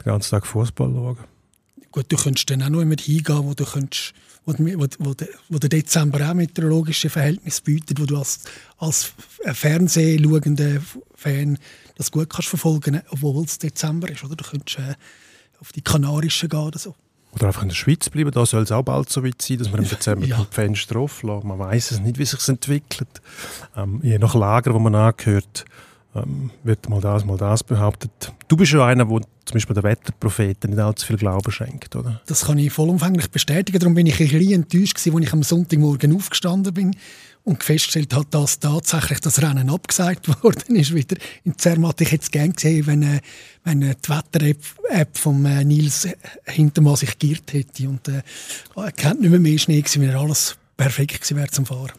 [0.00, 1.18] den ganzen Tag Fußball schauen.
[1.90, 4.14] Gut, du könntest dann auch noch immer hingehen, wo du könntest,
[4.46, 5.14] wo, wo, wo,
[5.48, 8.40] wo der Dezember auch meteorologische Verhältnisse bietet, wo du als,
[8.78, 9.12] als
[9.44, 10.80] Fernsehschauender
[11.14, 11.58] Fan
[11.96, 14.24] das gut kannst verfolgen, obwohl es Dezember ist.
[14.24, 14.36] Oder?
[14.36, 14.94] Du könntest äh,
[15.60, 16.94] auf die Kanarischen gehen oder so.
[17.32, 19.70] Oder einfach in der Schweiz bleiben, da soll es auch bald so weit sein, dass
[19.70, 20.38] man im Dezember ja.
[20.38, 21.30] die Fenster offen.
[21.44, 23.08] Man weiß es nicht, wie sich entwickelt.
[23.74, 25.64] Ähm, je nach Lager, wo man angehört,
[26.14, 28.32] ähm, wird mal das, mal das behauptet.
[28.48, 32.20] Du bist ja einer, der zum Beispiel der Wetterpropheten nicht allzu viel Glauben schenkt, oder?
[32.26, 33.78] Das kann ich vollumfänglich bestätigen.
[33.78, 36.96] Darum bin ich ein bisschen enttäuscht als ich am Sonntagmorgen aufgestanden bin
[37.44, 40.94] und festgestellt habe, dass tatsächlich das Rennen abgesagt worden ist.
[40.94, 41.16] Wieder.
[41.44, 43.20] In Zermatt ich es gerne gesehen, wenn, äh,
[43.64, 46.08] wenn äh, die Wetter-App von äh, Nils
[46.44, 48.22] Hintermann sich geirrt hätte und äh,
[48.76, 51.92] er kennt nicht mehr, mehr Schnee gewesen, wenn alles perfekt gewesen wäre zum Fahren.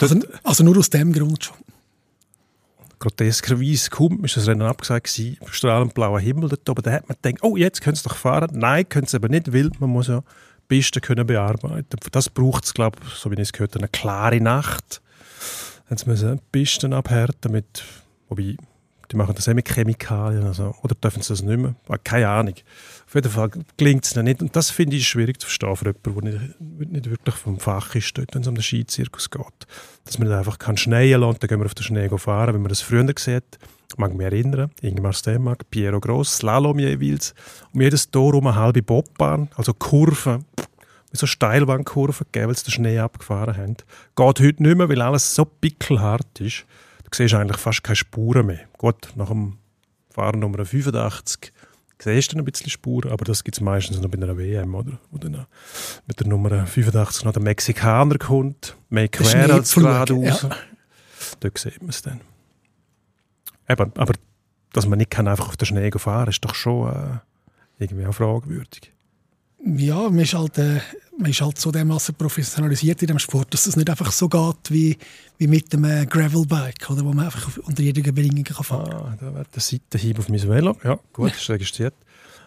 [0.00, 1.56] Also, also nur aus dem Grund schon
[3.02, 6.82] groteskerweise kaum ist das Rennen abgesagt gewesen, strahlend blauer Himmel dort oben.
[6.82, 8.50] Da hat man gedacht, oh, jetzt können sie doch fahren.
[8.54, 10.22] Nein, können sie aber nicht, weil man muss ja
[10.68, 11.98] Pisten können bearbeiten.
[12.10, 15.00] Das braucht es, glaube so wie ich es gehört eine klare Nacht.
[15.88, 17.84] Dann müssen Pisten abhärten, damit,
[18.28, 18.56] wobei
[19.12, 20.44] die machen das auch mit Chemikalien.
[20.44, 21.74] Also, oder dürfen sie das nicht mehr?
[21.88, 22.54] Ah, keine Ahnung.
[23.06, 24.40] Auf jeden Fall gelingt es nicht.
[24.40, 26.40] Und das finde ich schwierig zu verstehen für jemanden, der
[26.78, 29.66] nicht, nicht wirklich vom Fach ist, wenn es um den Skizirkus geht.
[30.04, 32.58] Dass man nicht einfach kann schneien lassen dann gehen wir auf den Schnee fahren, wie
[32.58, 33.58] man das früher sieht.
[33.92, 37.34] Ich mag mich erinnern, Ingmar Stenmark, Piero Gross, Slalom jeweils.
[37.72, 40.44] Um jedes Tor um eine halbe Bobbahn, also Kurven,
[41.10, 43.76] mit so Steilwandkurven, weil sie den Schnee abgefahren haben.
[44.16, 46.64] Geht heute nicht mehr, weil alles so pickelhart ist
[47.14, 48.60] siehst eigentlich fast keine Spuren mehr.
[48.78, 49.58] Gut, nach dem
[50.10, 51.52] Fahren Nummer 85
[51.98, 54.98] siehst du ein bisschen Spuren, aber das gibt es meistens noch bei einer WM, oder?
[55.10, 55.46] Wo dann
[56.06, 60.42] mit der Nummer 85 noch der Mexikaner kommt, mehr quer als geradeaus.
[60.42, 60.50] Ja.
[61.40, 62.20] Dort sieht man es dann.
[63.68, 64.14] Eben, aber
[64.72, 67.18] dass man nicht kann einfach auf den Schnee fahren kann, ist doch schon äh,
[67.78, 68.92] irgendwie auch fragwürdig.
[69.64, 70.80] Ja, man ist halt, äh,
[71.18, 74.70] man ist halt so dermaßen professionalisiert in dem Sport, dass es nicht einfach so geht
[74.70, 74.98] wie,
[75.38, 79.00] wie mit dem äh, Gravelbike, oder, wo man einfach unter jeder Bedingung kann fahren kann.
[79.00, 80.76] Ah, da wäre der Seitenhieb auf mein Velo.
[80.82, 81.94] Ja, gut, ist registriert.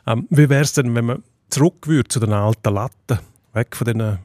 [0.06, 3.19] Ähm, wie wäre es denn, wenn man zurück würde zu den alten Latten,
[3.54, 4.17] weg von den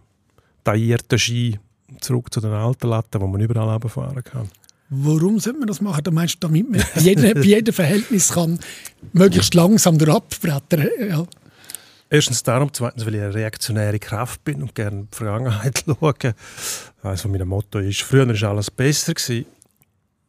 [0.64, 1.60] taillierten Ski,
[2.00, 4.48] zurück zu den alten Latten, wo man überall fahren kann?
[4.90, 6.02] Warum sollte man das machen?
[6.02, 8.58] Du meinst, damit man bei jedem, Verhältnis kann
[9.12, 11.26] möglichst langsam durchabbrettern ja.
[12.12, 16.34] Erstens darum, zweitens, weil ich eine reaktionäre Kraft bin und gerne die Vergangenheit schaue.
[17.02, 19.14] Also mein Motto ist, früher war alles besser.
[19.14, 19.46] Gewesen.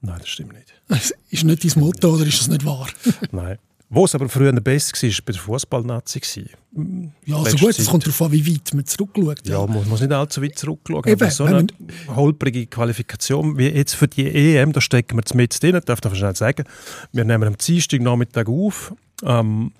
[0.02, 0.74] Nein, das stimmt nicht.
[0.88, 2.88] Das ist nicht dein Motto oder ist das nicht wahr?
[3.32, 3.58] Nein.
[3.94, 6.22] Wo es aber früher besser war, war bei der Fußballnazi.
[7.26, 9.46] Ja, also gut, es kommt darauf an, wie weit man zurückschaut.
[9.46, 11.04] Ja, ja man muss nicht allzu weit zurückschauen.
[11.06, 11.68] Eben, aber so eine
[12.08, 16.36] holprige Qualifikation wie jetzt für die EM, da stecken wir mit drin, darf ich schnell
[16.38, 16.64] sagen.
[17.12, 18.94] Wir nehmen am Dienstag Nachmittag auf.
[19.24, 19.74] Ähm,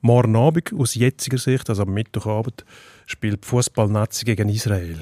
[0.00, 2.64] Morgen Abend, aus jetziger Sicht, also am Mittwochabend,
[3.06, 5.00] spielt Fußball-Nazi gegen Israel.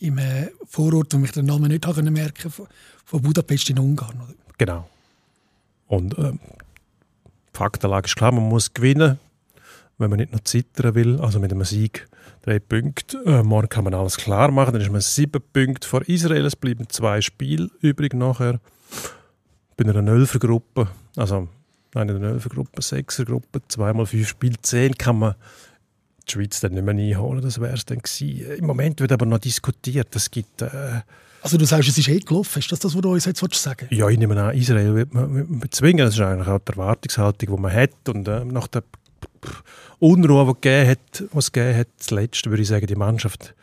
[0.00, 2.52] Im äh, Vorort, wo ich den Namen nicht merken
[3.06, 4.16] von Budapest in Ungarn.
[4.16, 4.34] Oder?
[4.58, 4.90] Genau.
[5.86, 6.67] Und äh, die
[7.58, 9.18] Faktenlage ist klar, man muss gewinnen,
[9.98, 11.20] wenn man nicht noch zittern will.
[11.20, 12.08] Also mit einem Sieg
[12.42, 13.18] drei Punkte.
[13.26, 14.72] Äh, morgen kann man alles klar machen.
[14.72, 16.46] Dann ist man sieben Punkte vor Israel.
[16.46, 18.60] Es bleiben zwei Spiele übrig nachher.
[19.76, 21.48] Bei einer Nölfergruppe, also
[21.94, 25.34] eine der Gruppe, Sechser Gruppe, zweimal fünf Spiele, zehn kann man
[26.26, 27.42] die Schweiz dann nicht mehr einholen.
[27.42, 28.58] Das wäre es dann gewesen.
[28.58, 30.14] Im Moment wird aber noch diskutiert.
[30.14, 30.62] Es gibt...
[30.62, 31.02] Äh,
[31.42, 32.58] also du sagst, es ist eh gelaufen.
[32.58, 33.92] Ist das das, was du uns jetzt sagen willst?
[33.92, 36.04] Ja, ich nehme an, Israel wird man bezwingen.
[36.04, 38.08] Das ist eigentlich auch die Erwartungshaltung, die man hat.
[38.08, 38.82] Und äh, nach der
[39.98, 43.54] Unruhe, die, gegeben hat, es gegeben hat, das Letzte, würde ich sagen, die Mannschaft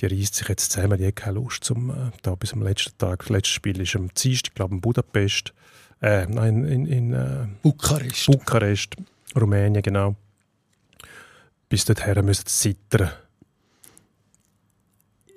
[0.00, 2.96] die reißt sich jetzt zusammen, die hat keine Lust, zum, äh, da bis am letzten
[2.96, 3.20] Tag.
[3.20, 5.52] Das letzte Spiel ist am Dienstag, ich glaube in Budapest.
[6.00, 8.26] Äh, nein, in, in äh, Bukarest.
[8.26, 8.96] Bukarest,
[9.38, 10.16] Rumänien, genau.
[11.68, 13.10] Bis dorthin müssen sie zittern.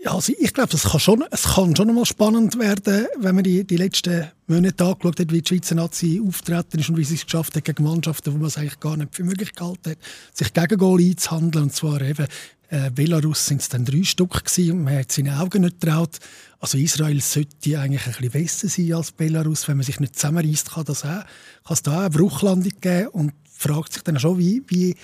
[0.04, 3.44] Ja, also ich glaube, es kann schon, es kann schon mal spannend werden, wenn man
[3.46, 7.16] die, die letzten Monate angeschaut hat, wie die Schweizer Nazi auftreten ist und wie sie
[7.16, 9.98] es geschafft hat gegen Mannschaften, wo man es eigentlich gar nicht für möglich gehalten hat,
[10.34, 11.66] sich gegen Goal einzuhandeln.
[11.66, 12.28] Und zwar eben
[12.68, 16.20] äh, Belarus sind es dann drei Stück gewesen und man hat seinen Augen nicht getraut.
[16.60, 20.72] Also Israel sollte eigentlich ein bisschen besser sein als Belarus, wenn man sich nicht zusammenreißt,
[20.72, 21.26] kann das auch, kann
[21.70, 24.96] es da auch eine Bruchlandung geben und fragt sich dann schon, wie, wie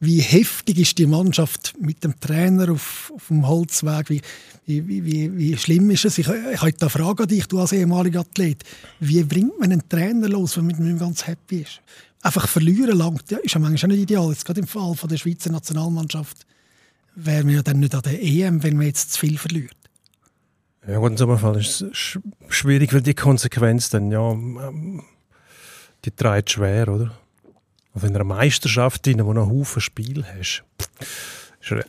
[0.00, 4.08] wie heftig ist die Mannschaft mit dem Trainer auf, auf dem Holzweg?
[4.08, 4.22] Wie,
[4.66, 6.16] wie, wie, wie schlimm ist es?
[6.16, 8.64] Ich, ich habe eine Frage an dich, du als ehemaliger Athlet.
[8.98, 11.82] Wie bringt man einen Trainer los, wenn man mit ihm ganz happy ist?
[12.22, 14.30] Einfach verlieren langt, ja, ist ja manchmal nicht ideal.
[14.30, 16.46] Jetzt gerade im Fall von der Schweizer Nationalmannschaft
[17.14, 19.76] wären wir ja dann nicht an der EM, wenn man jetzt zu viel verliert.
[20.88, 25.02] Ja, gut, in so einem Fall ist es schwierig, weil die Konsequenz dann, ja, ähm,
[26.04, 27.18] die trägt schwer, oder?
[27.94, 30.62] Also in einer Meisterschaft, in der du noch Haufen Spiel hast,
[31.60, 31.82] ist eine,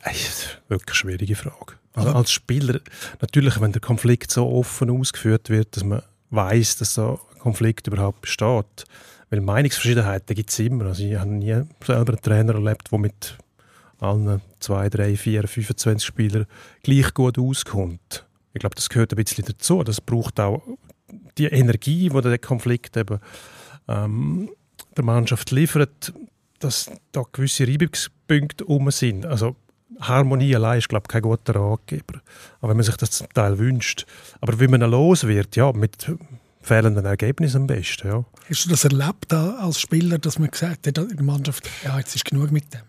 [0.68, 1.74] wirklich eine schwierige Frage.
[1.94, 2.80] Also als Spieler,
[3.20, 7.86] natürlich, wenn der Konflikt so offen ausgeführt wird, dass man weiß, dass so ein Konflikt
[7.86, 8.84] überhaupt besteht.
[9.30, 10.86] Weil Meinungsverschiedenheiten gibt es immer.
[10.86, 13.38] Also ich habe nie selber einen Trainer erlebt, der mit
[13.98, 16.46] allen 2, 3, 4, 25 Spielern
[16.82, 18.26] gleich gut auskommt.
[18.52, 19.82] Ich glaube, das gehört ein bisschen dazu.
[19.82, 20.62] Das braucht auch
[21.38, 23.20] die Energie, die der Konflikt eben
[23.88, 24.50] ähm,
[24.96, 26.12] der Mannschaft liefert,
[26.58, 29.26] dass da gewisse Reibungspunkte um sind.
[29.26, 29.56] Also
[30.00, 32.20] Harmonie allein ist, glaube ich, kein guter Ratgeber.
[32.60, 34.06] Aber wenn man sich das zum Teil wünscht.
[34.40, 36.10] Aber wie man los wird, ja, mit
[36.60, 38.24] fehlenden Ergebnissen am besten, ja.
[38.48, 42.14] Hast du das erlebt als Spieler, dass man gesagt hat in der Mannschaft, ja, jetzt
[42.14, 42.80] ist genug mit dem?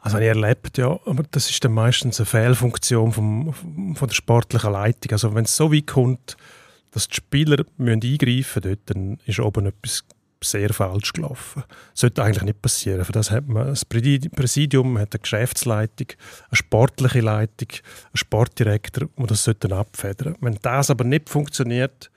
[0.00, 3.54] Also ich erlebt, ja, aber das ist dann meistens eine Fehlfunktion vom,
[3.94, 5.12] von der sportlichen Leitung.
[5.12, 6.36] Also wenn es so weit kommt,
[6.90, 10.04] dass die Spieler müssen eingreifen müssen, dann ist oben etwas
[10.44, 11.64] sehr falsch gelaufen.
[11.92, 13.04] Das sollte eigentlich nicht passieren.
[13.04, 16.08] Für das hat man das Präsidium, hat eine Geschäftsleitung,
[16.50, 22.10] eine sportliche Leitung, einen Sportdirektor, die das abfedern Wenn das aber nicht funktioniert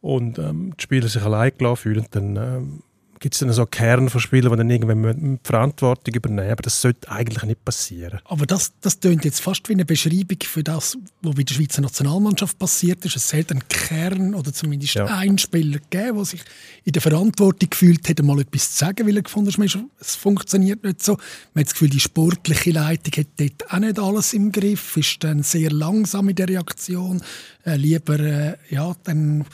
[0.00, 2.82] und ähm, die Spieler sich allein gelassen fühlen, dann ähm,
[3.20, 6.50] gibt es dann so Kern von Spielern, die dann irgendwann die Verantwortung übernehmen.
[6.50, 8.20] Aber das sollte eigentlich nicht passieren.
[8.24, 11.82] Aber das, das klingt jetzt fast wie eine Beschreibung für das, was bei der Schweizer
[11.82, 13.16] Nationalmannschaft passiert ist.
[13.16, 15.04] Es hat einen Kern oder zumindest ja.
[15.04, 16.42] einen Spieler gegeben, der sich
[16.84, 20.82] in der Verantwortung gefühlt hat, mal etwas zu sagen, weil er gefunden hat, es funktioniert
[20.82, 21.18] nicht so.
[21.52, 25.22] Man hat das Gefühl, die sportliche Leitung hat dort auch nicht alles im Griff, ist
[25.22, 27.22] dann sehr langsam in der Reaktion.
[27.66, 29.44] Äh, lieber, äh, ja, dann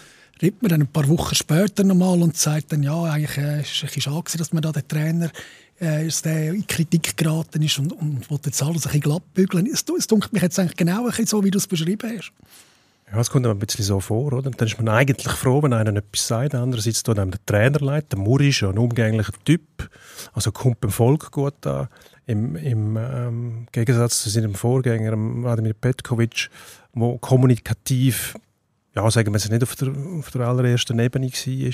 [0.42, 3.84] redet man dann ein paar Wochen später nochmal und sagt dann, ja, eigentlich äh, ist
[3.84, 5.30] es schade dass man da der Trainer
[5.80, 9.66] äh, der in Kritik geraten ist und, und will jetzt alles ein bisschen glatt bügeln.
[9.66, 12.32] Es, es dunkelt mich jetzt eigentlich genau ein so, wie du es beschrieben hast.
[13.12, 14.48] Ja, es kommt einem ein bisschen so vor, oder?
[14.48, 16.56] Und dann ist man eigentlich froh, wenn einer etwas sagt.
[16.56, 18.10] Andererseits tut einem der Trainer leid.
[18.10, 19.88] Der Muri ist ja ein umgänglicher Typ.
[20.32, 21.88] Also kommt beim Volk gut an.
[22.26, 26.50] Im, im ähm, Gegensatz zu seinem Vorgänger, Vladimir Petkovic,
[26.96, 28.34] der kommunikativ
[28.96, 31.72] ja, sagen wir es nicht auf der, auf der allerersten Ebene war.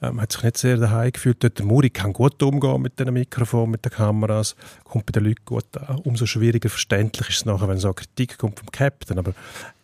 [0.00, 1.42] Ähm, hat sich nicht sehr daheim gefühlt.
[1.42, 5.24] Dort der Muri kann gut umgehen mit dem Mikrofon, mit den Kameras, kommt bei den
[5.24, 5.98] Leuten gut an.
[5.98, 9.18] Umso schwieriger verständlich ist es nachher, wenn so eine Kritik kommt vom Captain.
[9.18, 9.32] Aber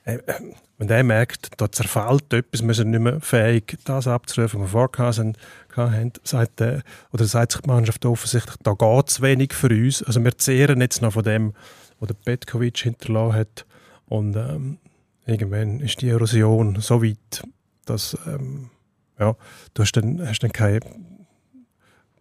[0.04, 0.34] äh, äh
[0.76, 4.72] wenn der merkt, da zerfällt etwas, wir sind nicht mehr fähig, das abzurufen, was wir
[4.72, 5.36] vorgehabt
[5.76, 6.80] haben, sagt, äh,
[7.12, 10.02] oder sagt sich die Mannschaft offensichtlich, da geht es wenig für uns.
[10.02, 11.54] Also wir zehren jetzt noch von dem,
[12.00, 13.66] was der Petkovic hinterlassen hat.
[14.06, 14.78] Und ähm,
[15.26, 17.42] irgendwann ist die Erosion so weit,
[17.84, 18.70] dass ähm,
[19.18, 19.36] ja,
[19.74, 21.14] du hast dann, hast dann keinen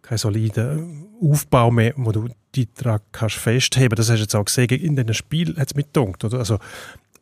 [0.02, 3.96] kein soliden Aufbau mehr, wo du die Trag kannst festheben.
[3.96, 6.38] Das hast du jetzt auch gesehen, in diesem Spiel hat es mit gedunkt, oder?
[6.38, 6.58] Also,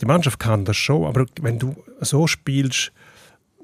[0.00, 2.92] die Mannschaft kann das schon, aber wenn du so spielst,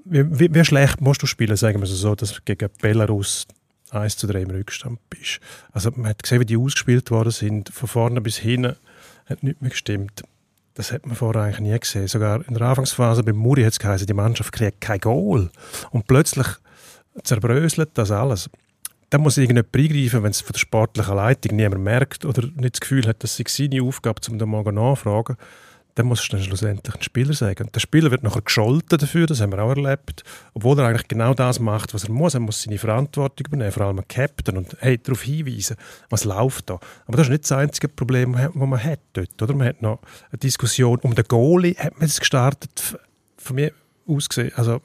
[0.04, 3.48] wie, wie, wie schlecht musst du spielen, sagen wir so, dass du gegen Belarus
[3.90, 5.40] 1 zu 3 im Rückstand bist.
[5.72, 8.76] Also man hat gesehen, wie die ausgespielt worden sind, von vorne bis hinten,
[9.26, 10.22] hat nichts mehr gestimmt.
[10.78, 12.06] Das hat man vorher eigentlich nie gesehen.
[12.06, 15.50] Sogar in der Anfangsphase beim Muri hat es geheißen, die Mannschaft kriegt kein Goal.
[15.90, 16.46] Und plötzlich
[17.24, 18.48] zerbröselt das alles.
[19.10, 22.80] Dann muss irgendjemand eingreifen, wenn es von der sportlichen Leitung niemand merkt oder nicht das
[22.80, 25.36] Gefühl hat, dass es seine Aufgabe ist, um den mal nachfragen
[25.98, 27.64] dann muss es dann schlussendlich ein Spieler sagen.
[27.66, 30.22] Und der Spieler wird nachher gescholten dafür, das haben wir auch erlebt,
[30.54, 32.34] obwohl er eigentlich genau das macht, was er muss.
[32.34, 35.76] Er muss seine Verantwortung übernehmen, vor allem ein Captain und hey, darauf hinweisen,
[36.08, 36.78] was läuft da.
[37.06, 39.42] Aber das ist nicht das einzige Problem, das man hat dort.
[39.42, 39.54] Oder?
[39.54, 39.98] Man hat noch
[40.30, 42.96] eine Diskussion um den Goalie, hat man es gestartet,
[43.36, 43.72] von mir
[44.06, 44.80] aus gesehen, also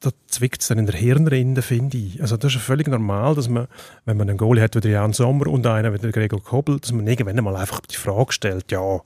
[0.00, 2.20] da zwickt es dann in der Hirnrinde, finde ich.
[2.22, 3.68] Also das ist völlig normal, dass man,
[4.06, 6.80] wenn man einen Goalie hat wie der Jan Sommer und einen wie der Gregor Kobel,
[6.80, 9.00] dass man irgendwann mal einfach die Frage stellt, ja,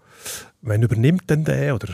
[0.62, 1.88] wen übernimmt denn der oder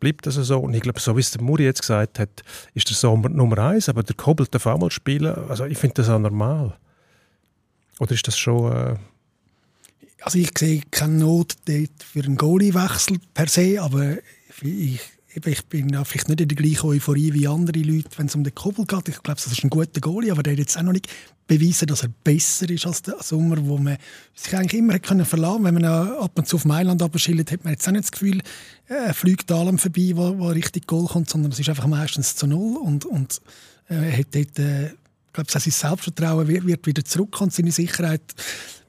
[0.00, 0.58] bleibt das so?
[0.58, 3.58] Und ich glaube, so wie es der Muri jetzt gesagt hat, ist der Sommer Nummer
[3.58, 5.34] eins, aber der Kobel darf auch mal spielen.
[5.48, 6.76] Also ich finde das auch normal.
[8.00, 8.72] Oder ist das schon...
[8.72, 8.96] Äh
[10.22, 14.16] Also ich sehe keine Not für einen Goalie-Wechsel per se, aber
[14.62, 15.00] ich,
[15.34, 18.44] ich bin ja vielleicht nicht in der gleichen Euphorie wie andere Leute, wenn es um
[18.44, 19.08] den Kobel geht.
[19.08, 21.08] Ich glaube, das ist ein guter Goalie, aber der hat jetzt auch noch nicht
[21.46, 23.98] beweisen, dass er besser ist als der Sommer, wo man
[24.34, 27.64] sich eigentlich immer hätte können verlassen Wenn man ab und zu auf Mailand abschildert, hat
[27.64, 28.40] man jetzt auch nicht das Gefühl,
[28.86, 32.46] er fliegt allem vorbei, wo, wo richtig Goal kommt, sondern es ist einfach meistens zu
[32.46, 33.40] null und, und
[33.88, 38.22] äh, er hat dort, äh, ich glaube, sein Selbstvertrauen wird, wird wieder zurückkommen, seine Sicherheit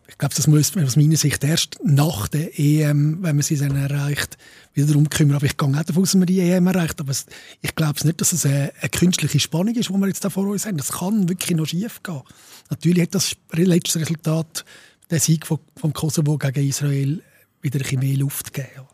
[0.07, 3.57] ich glaube, das muss man aus meiner Sicht erst nach der EM, wenn man sie
[3.57, 4.37] dann erreicht,
[4.73, 5.37] wieder darum kümmern.
[5.37, 6.99] Aber ich gehe auch davon aus, dass man die EM erreicht.
[6.99, 7.25] Aber es,
[7.61, 10.45] ich glaube nicht, dass es eine, eine, künstliche Spannung ist, die wir jetzt da vor
[10.47, 10.77] uns haben.
[10.77, 12.21] Das kann wirklich noch schief gehen.
[12.69, 14.63] Natürlich hat das letzte Resultat,
[15.09, 17.23] der Sieg vom, vom Kosovo gegen Israel,
[17.61, 18.87] wieder ein bisschen mehr Luft gegeben.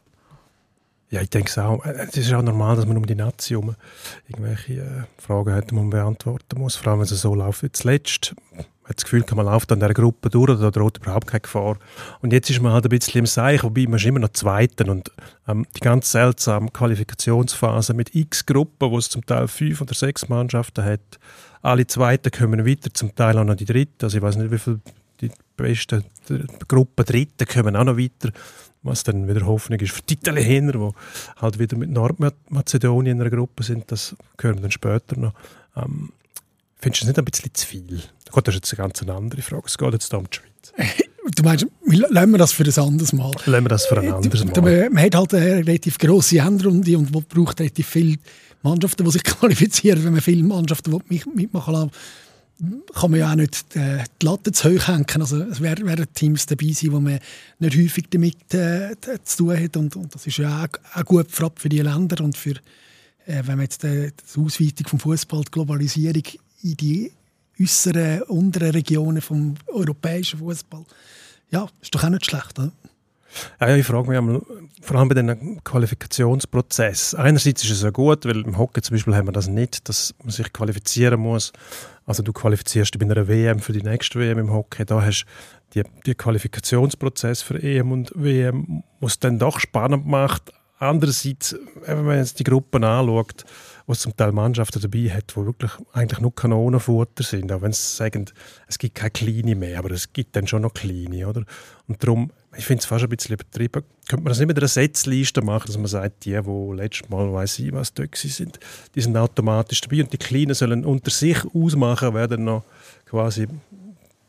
[1.10, 1.84] Ja, ich denke es auch.
[1.84, 3.76] Es ist auch normal, dass man um die Nazi herum
[4.30, 6.78] irgendwelche äh, Fragen hat, die man beantworten muss.
[6.78, 8.34] Vor allem, wenn es so läuft wie zuletzt
[8.92, 11.78] hat das Gefühl, man läuft an dieser Gruppe durch, da droht überhaupt keine Gefahr.
[12.22, 14.90] Und jetzt ist man halt ein bisschen im Seich, wobei man ist immer noch Zweiten
[14.90, 15.12] und
[15.48, 20.30] ähm, die ganz seltsame Qualifikationsphase mit x Gruppen, wo es zum Teil fünf oder sechs
[20.30, 21.20] Mannschaften hat.
[21.62, 24.04] Alle Zweiten kommen weiter, zum Teil auch noch die Dritten.
[24.04, 24.80] Also ich weiß nicht, wie viele
[25.22, 26.04] die besten
[26.68, 28.32] Gruppen Dritten kommen auch noch weiter.
[28.84, 30.90] Was dann wieder Hoffnung ist für die Italiener, die
[31.40, 35.34] halt wieder mit Nordmazedonien in einer Gruppe sind, das hören wir dann später noch.
[35.76, 36.12] Ähm,
[36.82, 38.02] Findest du das nicht ein bisschen zu viel?
[38.32, 39.64] Gut, das ist jetzt eine ganz andere Frage.
[39.68, 41.02] Es geht jetzt um die Schweiz.
[41.36, 43.32] Du meinst, lassen wir das für ein anderes Mal?
[43.46, 44.90] Lassen wir das für ein äh, anderes Mal.
[44.90, 48.18] Man hat halt eine relativ grosse Endrunde und man braucht relativ viele
[48.64, 50.04] Mannschaften, die sich qualifizieren.
[50.04, 51.00] Wenn man viele Mannschaften
[51.36, 51.92] mitmachen lassen
[52.94, 55.06] kann man ja auch nicht äh, die Latte zu hoch hängen.
[55.20, 57.20] Also es werden, werden Teams dabei sein, wo man
[57.60, 59.78] nicht häufig damit äh, zu tun hat.
[59.78, 62.56] Und, und das ist ja auch, auch gut für, die Länder und für,
[63.26, 66.24] äh, wenn man jetzt äh, die Ausweitung vom Fußball, die Globalisierung
[66.64, 67.12] in die
[67.60, 70.86] äußeren, unteren Regionen vom europäischen Fußball.
[71.50, 72.72] Ja, ist doch auch nicht schlecht, oder?
[73.60, 74.42] Ja, ich frage mich einmal,
[74.82, 77.16] vor allem bei diesem Qualifikationsprozess.
[77.16, 80.14] Einerseits ist es ja gut, weil im Hockey zum Beispiel haben wir das nicht, dass
[80.22, 81.54] man sich qualifizieren muss.
[82.06, 84.86] Also du qualifizierst bei einer WM für die nächste WM im Hockey.
[84.86, 85.26] Da hast
[85.74, 90.52] du den Qualifikationsprozess für EM und WM, was dann doch spannend macht.
[90.78, 93.46] Andererseits, wenn man jetzt die Gruppen anschaut,
[93.86, 97.52] wo es zum Teil Mannschaften dabei hat, die wirklich eigentlich nur Kanonenfutter sind.
[97.52, 98.26] Auch wenn sie sagen,
[98.68, 101.28] es gibt keine kleine mehr, aber es gibt dann schon noch kleine.
[101.28, 101.44] Oder?
[101.88, 103.84] Und darum, ich finde es fast ein bisschen übertrieben.
[104.08, 107.32] Könnte man das nicht mit einer Setzliste machen, dass man sagt, die, die letztes Mal
[107.32, 108.60] weiß ich, was dort sind,
[108.96, 112.64] die sind automatisch dabei und die Kleinen sollen unter sich ausmachen, wer dann noch
[113.06, 113.48] quasi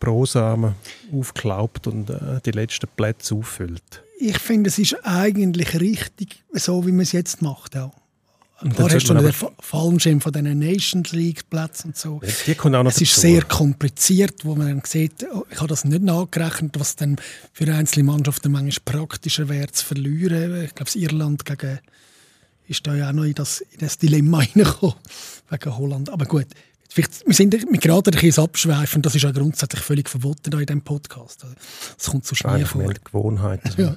[0.03, 0.75] Prosamen
[1.13, 4.03] aufklaubt und äh, die letzten Plätze auffüllt.
[4.19, 7.77] Ich finde, es ist eigentlich richtig, so wie man es jetzt macht.
[7.77, 8.02] Auch.
[8.63, 12.21] Und da hast du noch den Fallschirm von diesen Nations League Plätzen und so.
[12.47, 15.69] Die kommt auch noch es ist sehr kompliziert, wo man dann sieht, oh, ich habe
[15.69, 17.17] das nicht nachgerechnet, was dann
[17.53, 20.65] für einzelne Mannschaften manchmal praktischer wäre zu verlieren.
[20.65, 21.81] Ich glaube, das Irland gegen
[22.69, 24.95] ist da ja auch noch in das, in das Dilemma reingekommen,
[25.51, 26.11] wegen Holland.
[26.11, 26.47] Aber gut,
[26.89, 30.67] vielleicht, wir sind wir gerade ein bisschen abschweifen, das ist ja grundsätzlich völlig verboten in
[30.67, 31.45] diesem Podcast.
[31.97, 32.93] Das kommt so schnell vor.
[33.05, 33.61] Gewohnheit.
[33.77, 33.97] Ja.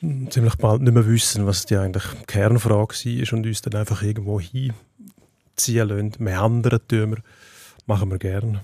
[0.00, 4.40] Ziemlich bald nicht mehr wissen, was die eigentlich Kernfrage war und uns dann einfach irgendwo
[4.40, 6.12] hinziehen lassen.
[6.18, 7.18] Meandern tun wir,
[7.86, 8.62] machen wir gerne.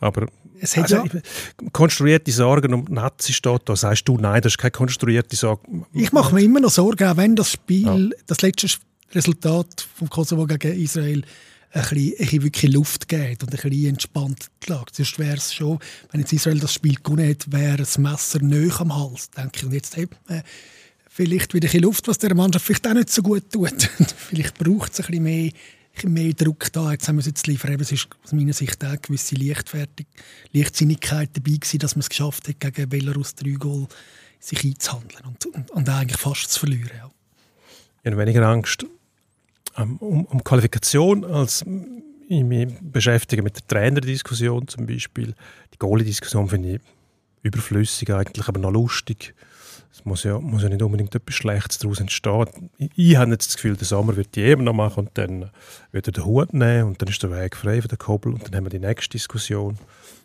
[0.00, 0.26] Aber
[0.60, 1.20] es hat also, ja
[1.72, 3.76] konstruierte Sorgen um Nazis steht da.
[3.76, 5.62] Sagst du, nein, das ist keine konstruierte Sorge.
[5.92, 8.16] Ich mache mir immer noch Sorgen, auch wenn das Spiel, ja.
[8.26, 8.68] das letzte
[9.12, 11.22] Resultat vom Kosovo gegen Israel
[11.72, 14.86] ein bisschen, wirklich Luft gibt und ein bisschen entspannt lag.
[14.92, 15.78] Sonst wäre es schon,
[16.10, 19.64] wenn jetzt Israel das Spiel gewonnen hätte, wäre das Messer nöch am Hals, denke ich.
[19.64, 20.42] Und jetzt hat man
[21.08, 23.82] vielleicht wieder ein bisschen Luft, was der Mannschaft vielleicht auch nicht so gut tut.
[24.16, 25.52] vielleicht braucht es ein bisschen mehr,
[26.04, 26.90] mehr Druck da.
[26.92, 27.78] Jetzt haben wir es jetzt liefern.
[27.80, 30.06] es ist aus meiner Sicht auch eine gewisse Leichtfertig,
[30.52, 33.86] Leichtsinnigkeit dabei gewesen, dass man es geschafft hat, gegen Belarus drei Goal
[34.40, 36.90] sich einzuhandeln und, und, und eigentlich fast zu verlieren.
[36.96, 37.10] Ja.
[38.04, 38.86] Habe weniger Angst
[39.76, 41.64] um, um Qualifikation als
[42.28, 45.34] ich mich beschäftige mit der Trainerdiskussion zum Beispiel.
[45.74, 46.80] Die Goalie-Diskussion finde ich
[47.42, 49.34] überflüssig eigentlich, aber noch lustig.
[49.92, 52.70] Es muss ja, muss ja nicht unbedingt etwas Schlechtes daraus entstehen.
[52.78, 55.50] Ich, ich habe jetzt das Gefühl, der Sommer wird die eben noch machen und dann
[55.90, 58.46] wird er den Hut nehmen und dann ist der Weg frei für den Kobel und
[58.46, 59.78] dann haben wir die nächste Diskussion,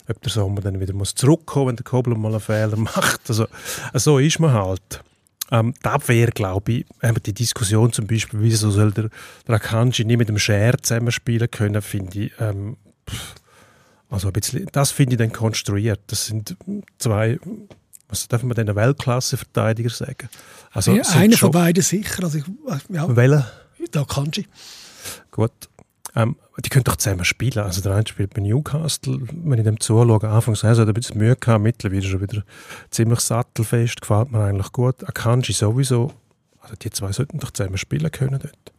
[0.07, 3.21] ob der Sommer dann wieder muss zurückkommen, wenn der Kobel mal einen Fehler macht.
[3.27, 3.47] Also
[3.93, 5.03] so ist man halt.
[5.51, 6.85] Ähm, die Abwehr, glaube ich,
[7.25, 9.09] die Diskussion zum Beispiel, wieso soll der,
[9.47, 12.77] der Akanji nicht mit dem Scher zusammenspielen können, finde ich, ähm,
[14.09, 15.99] also ein bisschen, das finde ich dann konstruiert.
[16.07, 16.55] Das sind
[16.97, 17.39] zwei,
[18.07, 20.29] was darf man denn Weltklasse-Verteidiger sagen?
[20.71, 22.23] Also, ja, einer von beiden sicher.
[22.23, 22.45] Also ich,
[22.89, 23.51] ja, Welcher?
[23.93, 24.47] Der Akanji.
[25.31, 25.51] Gut.
[26.15, 27.63] Ähm, die können doch zusammen spielen.
[27.63, 31.17] Also der eine spielt bei Newcastle, wenn ich dem zuschaue, anfangs hat er ein bisschen
[31.17, 32.43] Mühe gehabt, mittlerweile schon wieder
[32.89, 35.07] ziemlich sattelfest, gefällt mir eigentlich gut.
[35.07, 36.13] Akanji sowieso,
[36.61, 38.71] also die zwei sollten doch zusammen spielen können dort.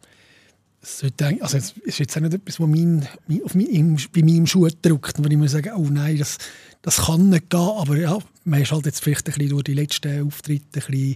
[1.41, 4.69] Also es ist jetzt auch nicht etwas, was mein, mein, auf mein, bei meinem Schuh
[4.81, 6.37] drückt, wo ich mir sage, oh nein, das,
[6.81, 7.59] das kann nicht gehen.
[7.59, 11.15] Aber ja, man ist halt jetzt vielleicht ein bisschen durch die letzten Auftritte ein bisschen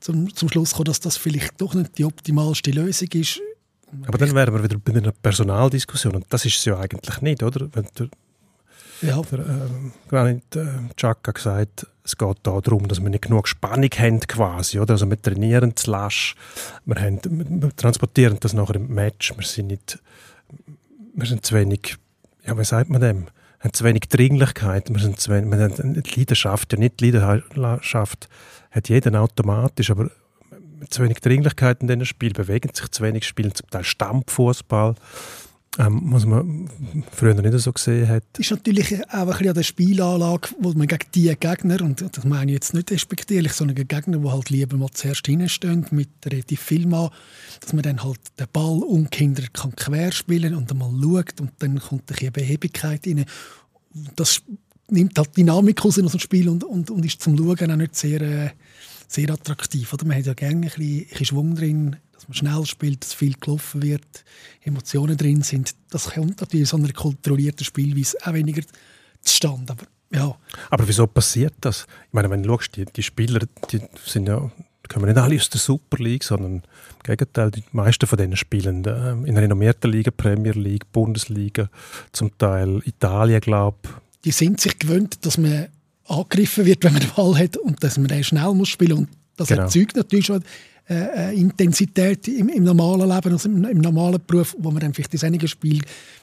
[0.00, 3.40] zum, zum Schluss gekommen, dass das vielleicht doch nicht die optimalste Lösung ist.
[4.06, 7.42] Aber dann wären wir wieder bei einer Personaldiskussion und das ist es ja eigentlich nicht,
[7.42, 7.68] oder?
[7.72, 8.08] Wenn der,
[9.02, 13.48] Ja, der äh, Granit äh, Xhaka gesagt, es geht da darum, dass wir nicht genug
[13.48, 14.92] Spannung haben quasi, oder?
[14.92, 16.34] Also wir trainieren zu lasch,
[16.84, 17.20] wir, haben,
[17.62, 19.98] wir, transportieren das nachher im Match, wir sind nicht,
[21.14, 21.96] wir sind zu wenig,
[22.46, 23.24] ja, wie sagt man dem?
[23.58, 27.00] Wir haben zu wenig Dringlichkeit, wir sind zu wenig, wir haben nicht Leidenschaft, ja nicht
[27.00, 28.28] Leidenschaft
[28.70, 30.10] hat jeder automatisch, aber
[30.90, 34.94] zu wenig Dringlichkeit in diesen Spielen, bewegen sich zu wenig, spielen zum Teil Stammfußball,
[35.78, 36.70] ähm, was man
[37.10, 38.22] früher nicht so gesehen hat.
[38.38, 42.52] ist natürlich auch ein an der Spielanlage, wo man gegen die Gegner, und das meine
[42.52, 46.60] ich jetzt nicht respektierlich, sondern gegen Gegner, die halt lieber mal zuerst hinstehen, mit relativ
[46.60, 47.10] viel Mann,
[47.60, 51.80] dass man dann halt den Ball ungehindert kann quer spielen und einmal schaut und dann
[51.80, 53.24] kommt ein bisschen Behebigkeit rein.
[54.16, 54.42] Das
[54.88, 58.20] nimmt halt Dynamik aus dem Spiel und, und, und ist zum Schauen auch nicht sehr,
[58.20, 58.50] äh,
[59.14, 59.92] sehr attraktiv.
[59.92, 60.06] Oder?
[60.06, 63.12] Man hat ja gerne ein bisschen, ein bisschen Schwung drin, dass man schnell spielt, dass
[63.12, 64.24] viel gelaufen wird,
[64.62, 65.74] Emotionen drin sind.
[65.90, 68.62] Das kommt natürlich in so einer kontrollierten Spielweise auch weniger
[69.20, 69.72] zustande.
[69.72, 70.36] Aber ja,
[70.70, 71.86] Aber wieso passiert das?
[72.06, 74.50] Ich meine, wenn du schaust, die, die Spieler, die sind ja,
[74.88, 76.62] kommen nicht alle aus der Super League, sondern im
[77.02, 81.68] Gegenteil, die meisten von denen spielen äh, in renommierten Ligen, Premier League, Bundesliga,
[82.12, 83.78] zum Teil Italien, glaube
[84.24, 85.66] die sind sich gewöhnt, dass man
[86.06, 89.08] angegriffen wird, wenn man den Ball hat und dass man den schnell muss spielen und
[89.36, 89.62] das Genau.
[89.62, 90.42] erzeugt natürlich schon
[90.86, 94.92] äh, eine Intensität im, im normalen Leben, also im, im normalen Beruf, wo man dann
[94.94, 95.80] vielleicht in einigen Spiel,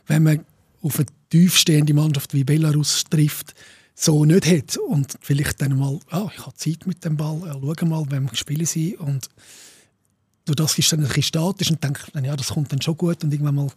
[0.07, 0.45] wenn man
[0.81, 3.53] auf eine tiefstehende Mannschaft wie Belarus trifft,
[3.95, 7.59] so nicht hat und vielleicht dann mal, ah, ich habe Zeit mit dem Ball, ja,
[7.77, 9.27] schau mal, wem spielen sie und
[10.45, 12.97] durch das ist dann ein bisschen statisch und denkt dann, ja, das kommt dann schon
[12.97, 13.67] gut und irgendwann mal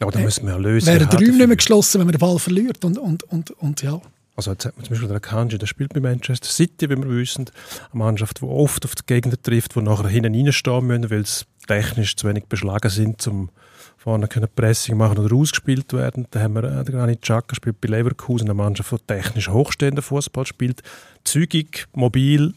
[0.00, 0.86] Aber da müssen wir ja lösen.
[0.86, 3.50] wären die haben Räume nicht mehr geschlossen, wenn man den Ball verliert und, und, und,
[3.52, 4.00] und ja.
[4.36, 7.08] Also jetzt hat man zum Beispiel den Akanji, der spielt bei Manchester City, wie wir
[7.08, 7.46] wissen.
[7.92, 11.44] Eine Mannschaft, die oft auf die Gegner trifft, die nachher hinten reinstehen müssen, weil sie
[11.66, 13.48] technisch zu wenig beschlagen sind, um
[13.96, 16.26] vorne können Pressing machen oder ausgespielt werden.
[16.30, 20.02] Da haben wir äh, den Granit Xhaka spielt bei Leverkusen, eine Mannschaft, die technisch hochstehenden
[20.02, 20.82] Fußball spielt.
[21.24, 22.54] Zügig, mobil,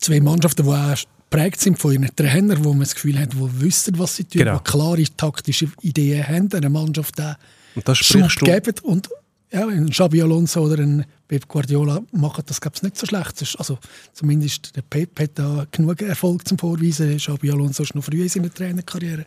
[0.00, 0.96] zwei Mannschaften, die auch
[1.30, 4.40] geprägt sind von ihren Trainern, wo man das Gefühl hat, die wissen, was sie tun,
[4.40, 4.58] Genau.
[4.58, 7.36] die klare taktische Ideen haben, eine Mannschaft auch
[7.74, 8.74] und das Schub sprichst du geben.
[8.82, 9.08] Und
[9.54, 13.40] ja, ein Xabi Alonso oder ein Pep Guardiola machen das glaube ich nicht so schlecht.
[13.58, 13.78] Also
[14.12, 17.16] zumindest der Pep hat da genug Erfolg zum Vorweisen.
[17.16, 19.24] Xabi Alonso ist noch früh in seiner Trainerkarriere.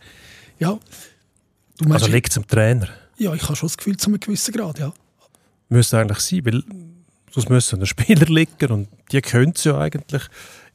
[0.59, 0.77] Ja,
[1.77, 2.89] du meinst, Also liegt es am Trainer.
[3.17, 4.93] ja, ich habe schon das Gefühl zu einem gewissen Grad, ja.
[5.69, 6.63] Müsste eigentlich sein, weil
[7.31, 10.23] sonst müssen der Spieler liegen und die können es ja eigentlich.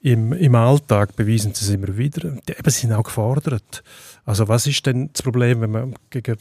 [0.01, 2.37] Im, Im Alltag beweisen sie es immer wieder.
[2.49, 3.85] Die eben sind auch gefordert.
[4.25, 6.37] Also was ist denn das Problem, wenn man gegen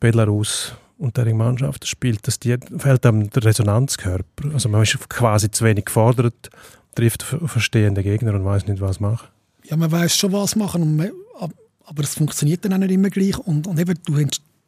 [0.00, 4.52] Belarus und deren Mannschaften spielt, dass die fehlt einem der Resonanzkörper.
[4.52, 6.50] Also man ist quasi zu wenig gefordert,
[6.94, 9.28] trifft verstehende Gegner und weiß nicht, was machen.
[9.64, 11.52] ja, man weiß schon, was machen, man, ab-
[11.84, 13.38] aber es funktioniert dann auch nicht immer gleich.
[13.38, 14.16] Und, und eben, du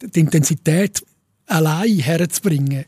[0.02, 1.04] die Intensität
[1.46, 2.84] allein herzubringen,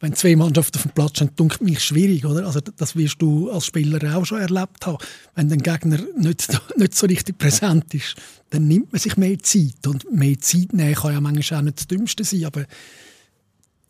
[0.00, 2.46] wenn zwei Mannschaften auf dem Platz stehen, dunkelt mich schwierig, oder?
[2.46, 4.98] Also das wirst du als Spieler auch schon erlebt haben.
[5.34, 8.16] Wenn der Gegner nicht, nicht so richtig präsent ist,
[8.48, 9.86] dann nimmt man sich mehr Zeit.
[9.86, 12.64] Und mehr Zeit nehmen kann ja manchmal auch nicht das Dümmste sein, aber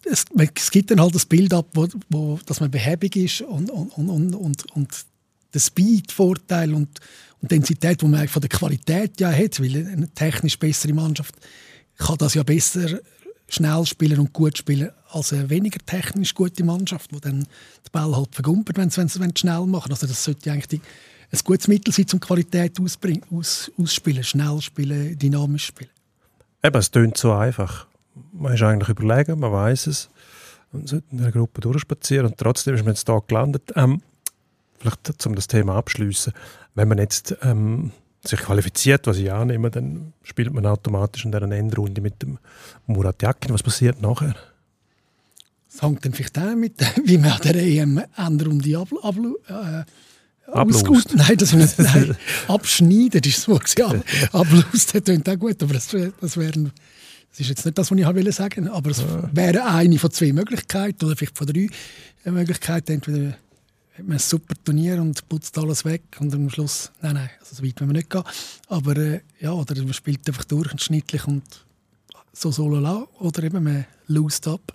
[0.05, 3.71] es, es gibt dann halt das Bild ab, wo, wo, dass man behäbig ist und,
[3.71, 5.07] und, und, und, und,
[5.53, 7.01] der Speed-Vorteil und,
[7.41, 11.35] und die Intensität, die man von der Qualität ja hat, weil eine technisch bessere Mannschaft
[11.99, 13.01] kann das ja besser
[13.51, 17.49] schnell spielen und gut spielen als eine weniger technisch gute Mannschaft, die dann den
[17.93, 19.93] Ball halt vergumpert, wenn sie, sie schnell machen.
[19.93, 20.81] Also das sollte eigentlich
[21.33, 22.79] ein gutes Mittel sein, um Qualität
[23.31, 25.91] aus, ausspielen, schnell spielen, dynamisch spielen.
[26.63, 27.87] Eben, es tönt so einfach.
[28.33, 30.11] Man ist eigentlich überlegen, man weiß es.
[30.73, 33.73] Man sollte in der Gruppe durchspazieren und trotzdem ist man jetzt da gelandet.
[33.77, 34.03] Ähm,
[34.79, 36.33] vielleicht um das Thema abschließen,
[36.75, 37.93] wenn man jetzt ähm,
[38.25, 42.39] sich qualifiziert, was ich annehme, dann spielt man automatisch in dieser Endrunde mit dem
[42.87, 43.55] Murat Yakin.
[43.55, 44.35] Was passiert nachher?
[45.73, 46.75] Es hängt dann vielleicht auch mit,
[47.05, 49.17] wie man an der EM Endrunde ab, ab,
[49.49, 51.15] äh, ausgeht.
[51.15, 52.17] Nein, das ist nicht, nein,
[52.49, 53.49] abschneiden ist.
[53.79, 53.95] Ja,
[54.33, 55.89] ablost, das klingt auch gut, aber das,
[56.21, 56.71] das wäre
[57.31, 60.33] das ist jetzt nicht das, was ich wollte sagen, aber es wäre eine von zwei
[60.33, 61.69] Möglichkeiten oder vielleicht von drei
[62.25, 62.95] Möglichkeiten.
[62.95, 63.37] Entweder
[64.01, 67.57] hat man ein super Turnier und putzt alles weg und am Schluss, nein, nein, also
[67.57, 68.23] so weit wollen wir nicht gehen.
[68.69, 71.43] Aber äh, ja, oder man spielt einfach durchschnittlich und
[72.33, 74.73] so solo la, oder eben man lost ab.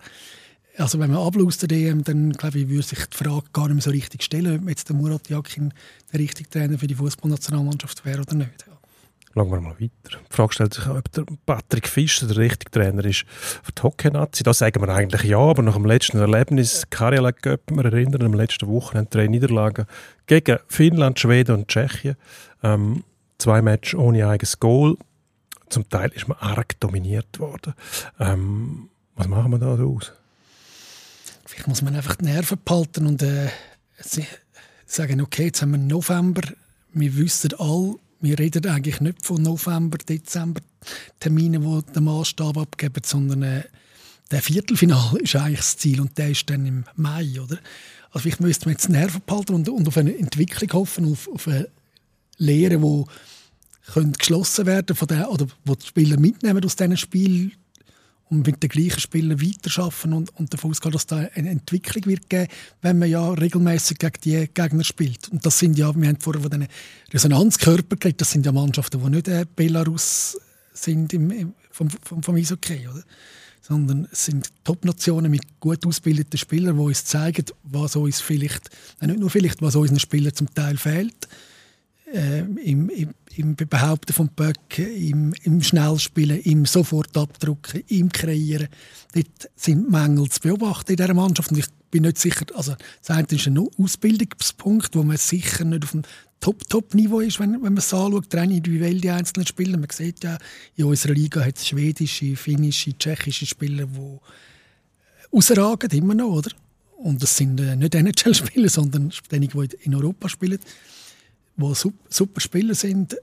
[0.77, 3.75] Also wenn man ablust der DM, dann glaube ich, würde sich die Frage gar nicht
[3.75, 5.73] mehr so richtig stellen, ob jetzt der Murat Yakin
[6.11, 8.65] der richtige Trainer für die Fußballnationalmannschaft wäre oder nicht.
[9.35, 10.17] Schauen wir mal weiter.
[10.29, 13.81] Die Frage stellt sich auch, ob der Patrick Fischer der richtige Trainer ist für die
[13.81, 14.43] Hockey-Nazi.
[14.43, 18.33] Da sagen wir eigentlich ja, aber nach dem letzten Erlebnis, Karjala Cup, wir erinnern, am
[18.33, 19.87] letzten Wochenende drei Niederlagen
[20.25, 22.15] gegen Finnland, Schweden und Tschechien.
[22.63, 23.03] Ähm,
[23.37, 24.95] zwei Matches ohne eigenes Goal.
[25.67, 27.73] Zum Teil ist man arg dominiert worden.
[28.21, 30.13] Ähm, was machen wir da daraus?
[31.45, 33.49] Vielleicht muss man einfach die Nerven behalten und äh,
[34.85, 36.41] sagen, okay, jetzt haben wir November,
[36.93, 40.61] wir wissen alle, wir reden eigentlich nicht von November, Dezember
[41.19, 43.63] Terminen, wo der Maßstab abgeben, sondern äh,
[44.31, 47.57] der Viertelfinale ist eigentlich das Ziel und der ist dann im Mai, oder?
[48.11, 51.69] Also vielleicht müsste jetzt Nerven behalten und, und auf eine Entwicklung hoffen, auf, auf eine
[52.37, 57.51] Lehre, die geschlossen werden von der, oder wo die Spieler mitnehmen aus diesen Spielen
[58.29, 62.29] und mit den gleichen Spielern weiterarbeiten und, und davon ausgehen, dass da eine Entwicklung wird
[62.29, 62.47] geben,
[62.81, 65.29] wenn man ja regelmäßig gegen die Gegner spielt.
[65.29, 66.67] Und das sind ja, wir haben vorher von diesen
[67.13, 70.37] Resonanzkörpern geredet, das sind ja Mannschaften, die nicht äh, Belarus
[70.73, 73.03] sind im, im, vom, vom, vom Eishockey, oder?
[73.61, 78.69] sondern es sind Top-Nationen mit gut ausgebildeten Spielern, die uns zeigen, was uns vielleicht,
[79.01, 81.27] nicht nur vielleicht, was unseren Spielern zum Teil fehlt,
[82.13, 88.67] äh, im, im, im, Behaupten von Böcken, im, im Schnellspielen, im Sofortabdrucken, im Kreieren.
[89.13, 91.51] Dort sind Mängel zu beobachten in dieser Mannschaft.
[91.51, 95.83] Und ich bin nicht sicher, also das eine ist ein Ausbildungspunkt, wo man sicher nicht
[95.83, 96.03] auf dem
[96.39, 99.77] Top-Top-Niveau ist, wenn, wenn man es anschaut, rein individuell die einzelnen Spieler.
[99.77, 100.37] Man sieht ja,
[100.75, 104.19] in unserer Liga hat es schwedische, finnische, tschechische Spieler, die
[105.31, 106.51] ausragen, immer noch, oder?
[106.97, 110.59] Und das sind äh, nicht NHL-Spieler, sondern diejenigen, die in Europa spielen
[111.57, 111.73] die
[112.09, 113.15] super Spieler sind.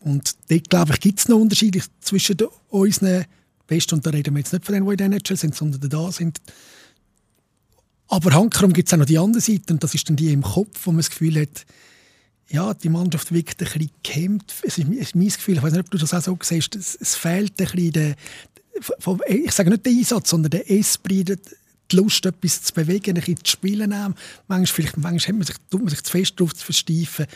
[0.00, 2.36] Und dort, glaube ich, gibt es noch Unterschiede zwischen
[2.68, 3.24] unseren
[3.66, 5.80] Besten, und da reden wir jetzt nicht von denen, die in der NHL sind, sondern
[5.80, 6.40] die da sind.
[8.08, 10.42] Aber hankerum gibt es auch noch die andere Seite, und das ist dann die im
[10.42, 11.66] Kopf, wo man das Gefühl hat,
[12.48, 14.54] ja, die Mannschaft wirkt ein bisschen gehemmt.
[14.62, 17.16] Es ist mein Gefühl, ich weiß nicht, ob du das auch so siehst, es, es
[17.16, 18.16] fehlt ein bisschen der,
[19.28, 21.40] ich sage nicht der Einsatz, sondern der Esprit,
[21.90, 23.90] die Lust, etwas zu bewegen, ein bisschen zu spielen.
[24.48, 27.26] Manchmal, vielleicht, manchmal hat man sich, tut man sich zu fest darauf zu versteifen,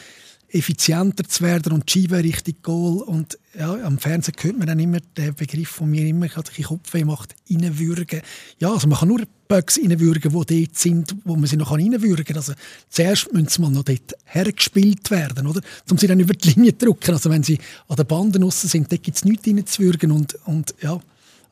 [0.53, 3.03] effizienter zu werden und die Scheibe richtig Goal.
[3.03, 6.63] Und ja, am Fernsehen hört man dann immer den Begriff von mir immer, ich hatte
[6.63, 8.21] Kopfweh macht, reinwürgen.
[8.59, 12.25] Ja, also man kann nur Bugs reinwürgen, die dort sind, wo man sie noch reinwürgen
[12.25, 12.37] kann.
[12.37, 12.55] Also
[12.89, 15.61] zuerst müssen sie mal noch dort hergespielt werden, oder?
[15.89, 17.15] Um sie dann über die Linie zu drücken.
[17.15, 20.11] Also wenn sie an den Banden sind, dort gibt es nichts reinzuwürgen.
[20.11, 21.01] Und, und ja,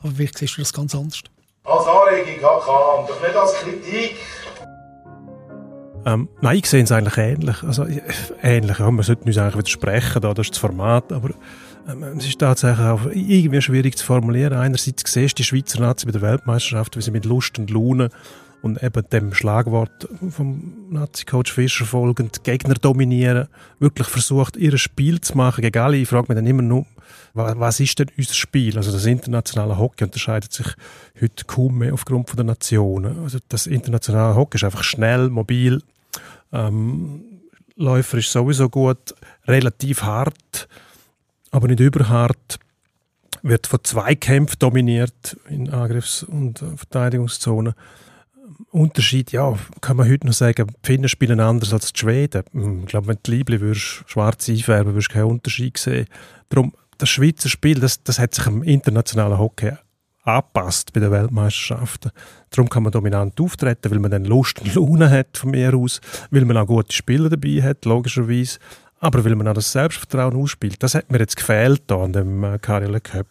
[0.00, 1.22] aber vielleicht siehst du das ganz anders.
[1.68, 4.16] Als Anregung, und doch nicht als Kritik.
[6.06, 7.62] Ähm, nein, ich sehe es eigentlich ähnlich.
[7.62, 7.86] Also,
[8.42, 11.30] ähnlich, ja, man sollte uns eigentlich widersprechen, da, das ist das Format, aber
[11.88, 14.54] ähm, es ist tatsächlich auch irgendwie schwierig zu formulieren.
[14.54, 18.08] Einerseits siehst du die Schweizer Nazi bei der Weltmeisterschaft, wie sie mit Lust und Laune
[18.62, 23.48] und eben dem Schlagwort vom Nazi-Coach Fischer folgend Gegner dominieren,
[23.78, 25.96] wirklich versucht, ihr Spiel zu machen gegen alle.
[25.96, 26.86] Ich frage mich dann immer nur,
[27.34, 28.76] was ist denn unser Spiel?
[28.76, 30.66] Also das internationale Hockey unterscheidet sich
[31.20, 33.22] heute kaum mehr aufgrund der Nationen.
[33.22, 35.82] Also das internationale Hockey ist einfach schnell, mobil,
[36.52, 37.24] ähm,
[37.76, 39.14] Läufer ist sowieso gut,
[39.46, 40.68] relativ hart,
[41.52, 42.58] aber nicht überhart
[43.42, 47.74] wird von Zweikämpfen dominiert in Angriffs- und Verteidigungszonen.
[48.70, 52.42] Unterschied, ja, kann man heute noch sagen, die Finnen spielen anders als die Schweden.
[52.52, 56.06] Hm, ich glaube, wenn du die Liebling schwarz einfärben würdest du keinen Unterschied sehen.
[56.50, 59.72] Darum, das Schweizer Spiel, das, das hat sich im internationalen Hockey
[60.24, 62.10] angepasst bei den Weltmeisterschaften.
[62.50, 66.00] Darum kann man dominant auftreten, weil man dann Lust und Laune hat von mir aus,
[66.30, 68.58] weil man auch gute Spieler dabei hat, logischerweise,
[69.00, 70.82] aber weil man auch das Selbstvertrauen ausspielt.
[70.82, 73.26] Das hat mir jetzt gefehlt da an dem äh, Karriere Cup.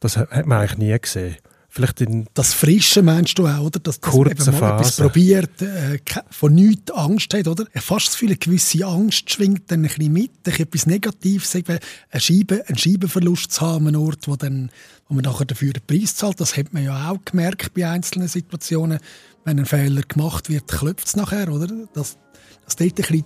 [0.00, 1.36] Das hat man eigentlich nie gesehen.
[1.74, 3.80] Vielleicht in das Frische meinst du auch, oder?
[3.80, 5.98] Dass das eben mal etwas probiert, äh,
[6.30, 7.66] von nichts Angst hat, oder?
[7.74, 11.80] Fast so viele gewisse Angst schwingt dann ein bisschen mit, etwas Negatives, eben
[12.12, 14.70] eine Scheibe, einen Scheibenverlust zu haben, einen Ort, wo, dann,
[15.08, 16.40] wo man nachher dafür den Preis zahlt.
[16.40, 19.00] Das hat man ja auch gemerkt bei einzelnen Situationen.
[19.44, 21.66] Wenn ein Fehler gemacht wird, klopft es nachher, oder?
[21.92, 22.18] Dass,
[22.66, 23.24] dass dort ein bisschen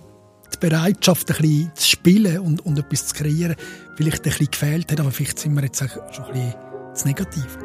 [0.51, 3.55] die Bereitschaft, ein bisschen zu spielen und, und etwas zu kreieren,
[3.95, 6.55] vielleicht ein bisschen gefehlt hat, aber vielleicht sind wir jetzt auch schon ein bisschen
[6.95, 7.59] zu negativ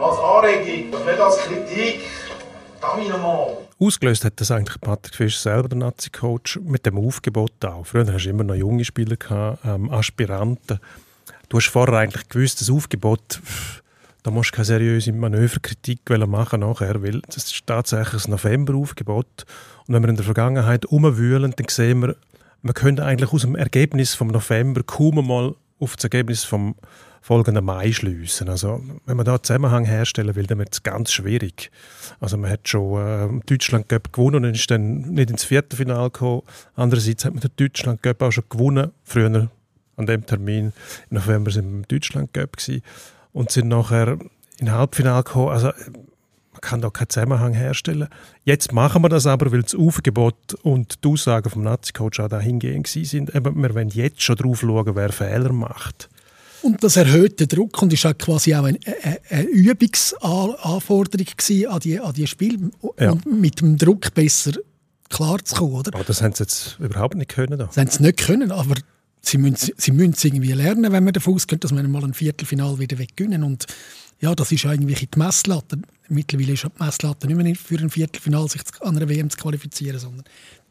[0.00, 2.00] als Anregung, nicht als Kritik.
[3.80, 7.86] Ausgelöst hat das eigentlich Patrick Fischer selber, der Nazi-Coach, mit dem Aufgebot auch.
[7.86, 10.80] Früher hast du immer noch junge Spieler gehabt, ähm, Aspiranten.
[11.48, 13.40] Du hast vorher eigentlich gewusst, das Aufgebot,
[14.22, 19.46] da musst du keine seriöse Manöverkritik machen nachher, weil das ist tatsächlich ein Novemberaufgebot.
[19.86, 22.16] Und wenn wir in der Vergangenheit umwühlen, dann sehen wir,
[22.62, 26.74] wir können eigentlich aus dem Ergebnis vom November kaum mal auf das Ergebnis vom
[27.20, 28.48] folgenden Mai schliessen.
[28.48, 31.70] Also wenn man da einen Zusammenhang herstellen will, dann wird es ganz schwierig.
[32.20, 36.42] Also man hat schon äh, Deutschland Cup gewonnen und ist dann nicht ins Viertelfinale gekommen.
[36.74, 38.92] Andererseits hat man den Deutschland Cup auch schon gewonnen.
[39.04, 39.50] Früher
[39.96, 40.72] an dem Termin
[41.10, 42.56] im November sind wir im Deutschland Cup
[43.32, 44.18] und sind nachher
[44.58, 45.50] in Halbfinale gekommen.
[45.50, 45.72] Also
[46.52, 48.08] man kann da keinen Zusammenhang herstellen.
[48.44, 52.94] Jetzt machen wir das aber, weil das Aufgebot und die Aussagen vom Nazi-Coach auch dahingehend.
[52.96, 56.08] Eben, wir wollen jetzt schon drauf schauen, wer Fehler macht.
[56.62, 58.78] Und das erhöhte Druck und ist auch quasi auch eine,
[59.30, 61.26] eine Übungsanforderung
[61.68, 63.12] an die, an die Spiele, ja.
[63.12, 64.52] um mit dem Druck besser
[65.08, 65.94] klarzukommen, oder?
[65.94, 67.58] Aber das haben sie jetzt überhaupt nicht können.
[67.58, 67.66] Da.
[67.66, 68.74] Das haben sie nicht können, aber
[69.22, 72.14] sie müssen, sie müssen es irgendwie lernen, wenn man davon ausgeht, dass man mal ein
[72.14, 73.66] Viertelfinal wieder weggewinnen und
[74.20, 75.78] ja, das ist eigentlich die Messlatte.
[76.08, 79.98] Mittlerweile ist die Messlatte nicht mehr für ein Viertelfinal sich an einer WM zu qualifizieren,
[80.00, 80.24] sondern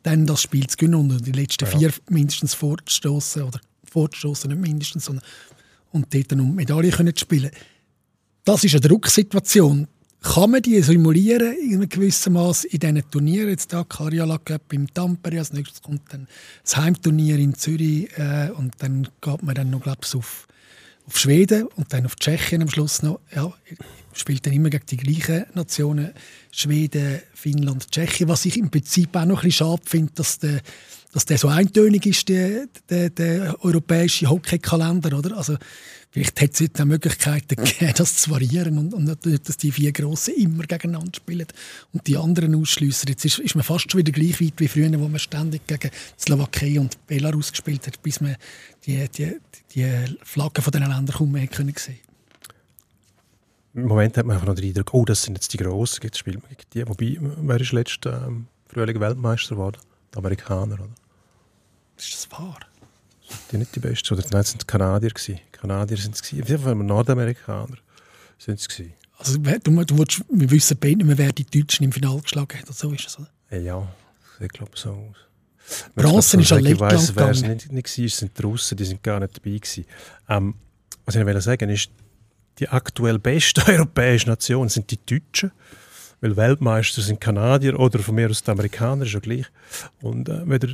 [0.03, 1.71] dann das Spiel zu gewinnen und die letzten ja.
[1.71, 3.59] vier mindestens vorzustoßen oder
[3.89, 5.23] vorzustoßen, nicht mindestens, sondern
[5.91, 7.51] und dort um Medaillen können spielen.
[8.43, 9.87] Das ist eine Drucksituation.
[10.21, 13.49] Kann man die simulieren in einem gewissen Maß in diesen Turnieren?
[13.49, 16.27] Jetzt da Karjala Cup im Tampere, als nächstes kommt dann
[16.63, 20.47] das Heimturnier in Zürich äh, und dann geht man dann noch, glaube ich, auf,
[21.05, 23.19] auf Schweden und dann auf Tschechien am Schluss noch.
[23.33, 23.53] Ja,
[24.13, 26.11] spielt dann immer gegen die gleichen Nationen,
[26.51, 30.61] Schweden, Finnland, Tschechien, was ich im Prinzip auch noch ein bisschen schade finde, dass der
[31.13, 35.37] dass der so eintönig ist, der, der, der europäische Hockeykalender, oder?
[35.37, 35.57] Also,
[36.11, 39.71] vielleicht hätte es jetzt auch Möglichkeiten gegeben, das zu variieren und, und nicht, dass die
[39.71, 41.47] vier Grossen immer gegeneinander spielen
[41.93, 43.07] und die anderen ausschliessen.
[43.09, 45.91] Jetzt ist, ist man fast schon wieder gleich weit wie früher, wo man ständig gegen
[46.19, 48.35] Slowakei und Belarus gespielt hat, bis man
[48.85, 49.37] die, die,
[49.73, 49.87] die
[50.23, 51.99] Flaggen von diesen Ländern kaum mehr können sehen
[53.73, 56.17] Im Moment hat man einfach noch den Eindruck, oh, das sind jetzt die Grossen, jetzt
[56.17, 56.87] spielt man gegen die.
[56.87, 59.77] Wobei, wer ist letztes ähm, Frühling Weltmeister geworden?
[60.15, 60.89] Amerikaner, oder?
[61.97, 62.59] Ist das wahr?
[63.27, 64.13] Sind die nicht die Besten?
[64.13, 65.39] Oder nein, sind die Kanadier gewesen.
[65.51, 66.43] Kanadier sind es gewesen.
[66.43, 67.77] Auf jeden Fall Nordamerikaner
[68.37, 68.93] sind es gewesen.
[69.17, 72.59] Also du, du willst, wir wissen beide nicht mehr, wer die Deutschen im Finale geschlagen
[72.59, 72.67] hat.
[72.73, 73.59] So ist es, oder?
[73.59, 73.87] Ja,
[74.39, 75.15] ich glaube so aus.
[75.95, 79.03] Bronze ist an Lettland weiss, Wer es nicht, nicht war, sind die Russen, die sind
[79.03, 79.85] gar nicht dabei gewesen.
[80.29, 80.55] Ähm,
[81.05, 81.89] was ich will sagen ist,
[82.59, 85.51] die aktuell beste europäische Nation sind die Deutschen
[86.21, 89.45] weil Weltmeister sind Kanadier oder von mir aus die Amerikaner, ist ja gleich.
[90.01, 90.69] Und äh, weder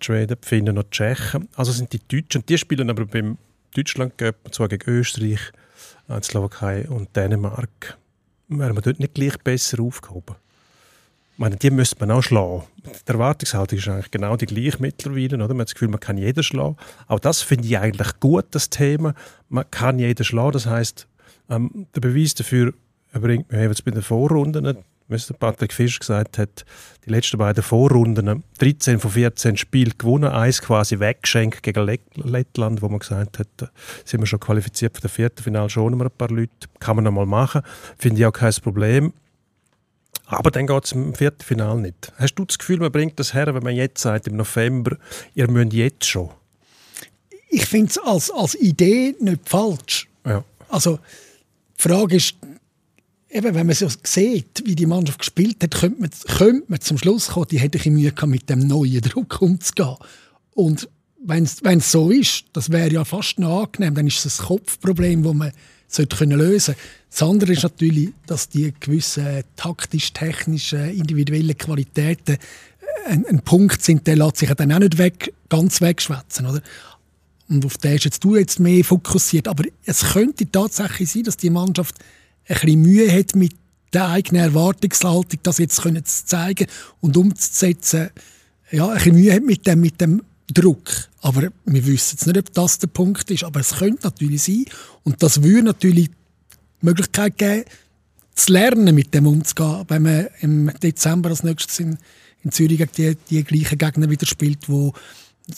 [0.00, 1.48] Schweden, die Finnen noch die Tschechen.
[1.56, 3.38] Also sind die Deutschen, und die spielen aber beim
[3.74, 5.40] Deutschland Cup, zwar gegen Österreich,
[6.08, 7.96] äh, die Slowakei und Dänemark,
[8.48, 10.36] wären wir dort nicht gleich besser aufgehoben.
[11.32, 12.62] Ich meine, die müsste man auch schlagen.
[12.84, 15.36] Die Erwartungshaltung ist eigentlich genau die gleiche mittlerweile.
[15.36, 15.48] Oder?
[15.48, 16.76] Man hat das Gefühl, man kann jeden schlagen.
[17.08, 19.14] Auch das finde ich eigentlich gut, das Thema.
[19.48, 20.52] Man kann jeden schlagen.
[20.52, 21.08] Das heißt,
[21.50, 22.72] ähm, der Beweis dafür
[23.14, 26.64] erbringt mich jetzt bei den Vorrunden wie es Patrick Fisch gesagt hat,
[27.04, 31.86] die letzten beiden Vorrunden 13 von 14 Spielen gewonnen, eins quasi weggeschenkt gegen
[32.16, 33.68] Lettland, wo man gesagt hat, da
[34.04, 36.50] sind wir schon qualifiziert für das Viertelfinale, schon wir ein paar Leute,
[36.80, 37.62] kann man noch mal machen,
[37.98, 39.12] finde ich auch kein Problem.
[40.26, 42.12] Aber dann geht es im Viertelfinale nicht.
[42.16, 44.96] Hast du das Gefühl, man bringt das her, wenn man jetzt sagt, im November,
[45.34, 46.30] ihr müsst jetzt schon?
[47.50, 50.08] Ich finde es als, als Idee nicht falsch.
[50.24, 50.42] Ja.
[50.70, 50.98] Also,
[51.78, 52.36] die Frage ist,
[53.34, 56.98] eben, wenn man so sieht, wie die Mannschaft gespielt hat, könnte man, könnte man zum
[56.98, 59.96] Schluss kommen, die hätte Mühe gehabt, mit dem neuen Druck umzugehen.
[60.54, 60.88] Und
[61.26, 65.22] wenn es so ist, das wäre ja fast noch angenehm, dann ist es ein Kopfproblem,
[65.22, 65.52] das man
[65.88, 66.74] sollte können lösen
[67.10, 72.38] Das andere ist natürlich, dass die gewissen taktisch-technischen, individuellen Qualitäten
[73.06, 76.46] ein, ein, Punkt sind, der lässt sich dann auch nicht weg, ganz wegschwätzen.
[76.46, 76.62] Oder?
[77.48, 79.48] Und auf den ist jetzt du jetzt mehr fokussiert.
[79.48, 81.96] Aber es könnte tatsächlich sein, dass die Mannschaft
[82.46, 83.54] ein bisschen Mühe hat mit
[83.92, 86.66] der eigenen Erwartungshaltung, das jetzt zu zeigen
[87.00, 88.10] und umzusetzen,
[88.70, 90.22] ja, ein bisschen Mühe hat mit dem, mit dem
[90.52, 90.90] Druck.
[91.20, 93.44] Aber wir wissen jetzt nicht, ob das der Punkt ist.
[93.44, 94.64] Aber es könnte natürlich sein.
[95.04, 97.64] Und das würde natürlich die Möglichkeit geben,
[98.34, 101.98] zu lernen, mit dem umzugehen, wenn man im Dezember als nächstes in,
[102.42, 104.92] in Zürich gegen die, die gleichen Gegner wieder spielt, wo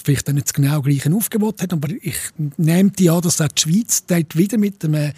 [0.05, 1.73] vielleicht nicht das genau gleiche Aufgebot hat.
[1.73, 2.19] Aber ich
[2.59, 5.13] nehme die an, dass auch die Schweiz dort wieder mit einem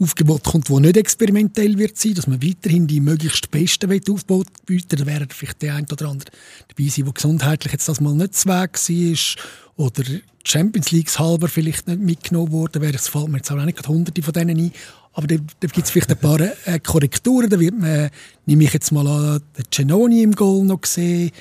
[0.00, 4.96] Aufgebot kommt, das nicht experimentell wird sein, dass man weiterhin die möglichst besten Aufbau bieten
[4.98, 6.30] Da wäre vielleicht der ein oder andere
[6.68, 9.44] dabei sein, der gesundheitlich jetzt das mal nicht zu Weg war
[9.76, 10.04] oder
[10.44, 12.80] Champions League halber vielleicht nicht mitgenommen wurde.
[12.94, 14.72] Es fällt mir jetzt auch nicht hunderte von denen ein.
[15.12, 17.50] Aber da, da gibt es vielleicht ein paar äh, Korrekturen.
[17.50, 18.10] Da wird man,
[18.46, 21.32] nehme ich jetzt mal an, den Genoni im Goal noch sehen.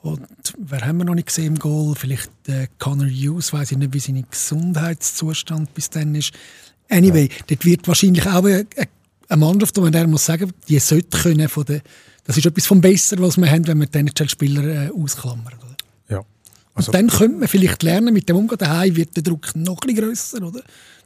[0.00, 0.26] Und
[0.58, 1.94] wer haben wir noch nicht gesehen im Goal?
[1.94, 6.32] Vielleicht äh, Connor Hughes, weiß ich nicht, wie sein Gesundheitszustand bis dann ist.
[6.88, 7.44] Anyway, ja.
[7.48, 8.66] dort wird wahrscheinlich auch eine,
[9.28, 11.82] eine Mannschaft, wo man der muss sagen, die sollte können von der,
[12.24, 15.54] das ist etwas vom Besseren, was wir haben, wenn wir die NHL-Spieler äh, ausklammern.
[15.58, 15.76] Oder?
[16.08, 16.18] Ja.
[16.18, 16.26] Und
[16.74, 18.58] Also, dann könnte man vielleicht lernen, mit dem umgehen.
[18.58, 20.62] Daheim wird der Druck noch ein grösser, oder?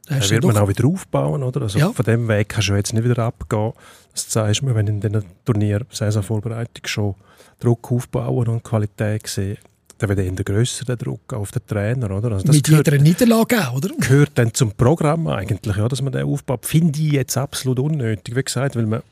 [0.07, 1.63] Da du wird man auch wieder aufbauen, oder?
[1.63, 1.93] Also Ja.
[1.93, 3.73] von dem Weg kannst du jetzt nicht wieder abgehen.
[4.13, 7.15] Das zeigst mir, wenn in diesen Turnier Saisonvorbereitung schon
[7.61, 9.59] Druck aufbauen und Qualität sehen,
[10.07, 12.33] dann wird der Druck auf den Trainer, oder?
[12.33, 13.91] Also das mit gehört, jeder Niederlage auch, oder?
[13.99, 16.67] gehört dann zum Programm eigentlich, ja, dass man den aufbaut.
[16.67, 19.03] Finde ich jetzt absolut unnötig, wie gesagt, weil man,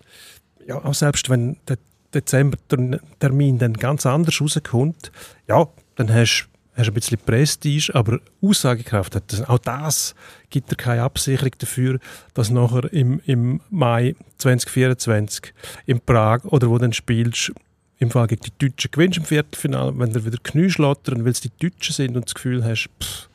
[0.67, 1.79] ja, auch selbst wenn der
[2.15, 5.13] Dezember-Termin dann ganz anders rauskommt,
[5.49, 9.49] ja, dann hast hast du ein bisschen Prestige, aber Aussagekraft hat das.
[9.49, 10.15] Auch das
[10.51, 11.99] gibt dir keine Absicherung dafür,
[12.35, 15.53] dass nachher im, im Mai 2024
[15.87, 17.53] in Prag oder wo du dann spielst,
[18.01, 21.41] im Fall gegen die Deutschen gewinnst im Viertelfinale, wenn du wieder Knie schlottern, weil es
[21.41, 23.29] die Deutschen sind und das Gefühl hast, pff,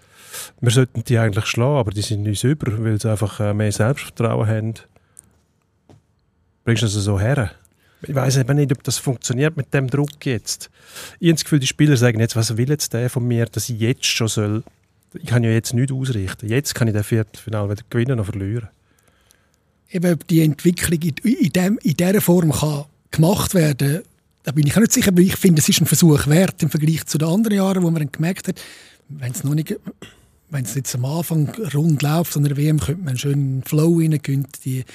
[0.60, 3.72] wir sollten die eigentlich schlagen, aber die sind uns über, weil sie einfach äh, mehr
[3.72, 4.74] Selbstvertrauen haben.
[6.64, 7.52] Bringst du das so her?
[8.02, 10.70] Ich weiß eben nicht, ob das funktioniert mit dem Druck jetzt.
[11.20, 13.70] Ich habe das Gefühl, die Spieler sagen jetzt, was will jetzt der von mir, dass
[13.70, 14.64] ich jetzt schon soll.
[15.14, 16.50] Ich kann ja jetzt nichts ausrichten.
[16.50, 18.68] Jetzt kann ich das Viertelfinale weder gewinnen noch verlieren.
[19.92, 24.02] eben ob die Entwicklung in, dem, in dieser Form kann gemacht werden
[24.46, 26.70] da bin ich auch nicht sicher, aber ich finde, es ist ein Versuch wert im
[26.70, 28.62] Vergleich zu den anderen Jahren, wo man gemerkt hat,
[29.10, 29.76] wenn es noch nicht,
[30.52, 33.98] wenn es jetzt am Anfang rund läuft, so einer WM, könnte man einen schönen Flow
[34.00, 34.86] rein, könnte die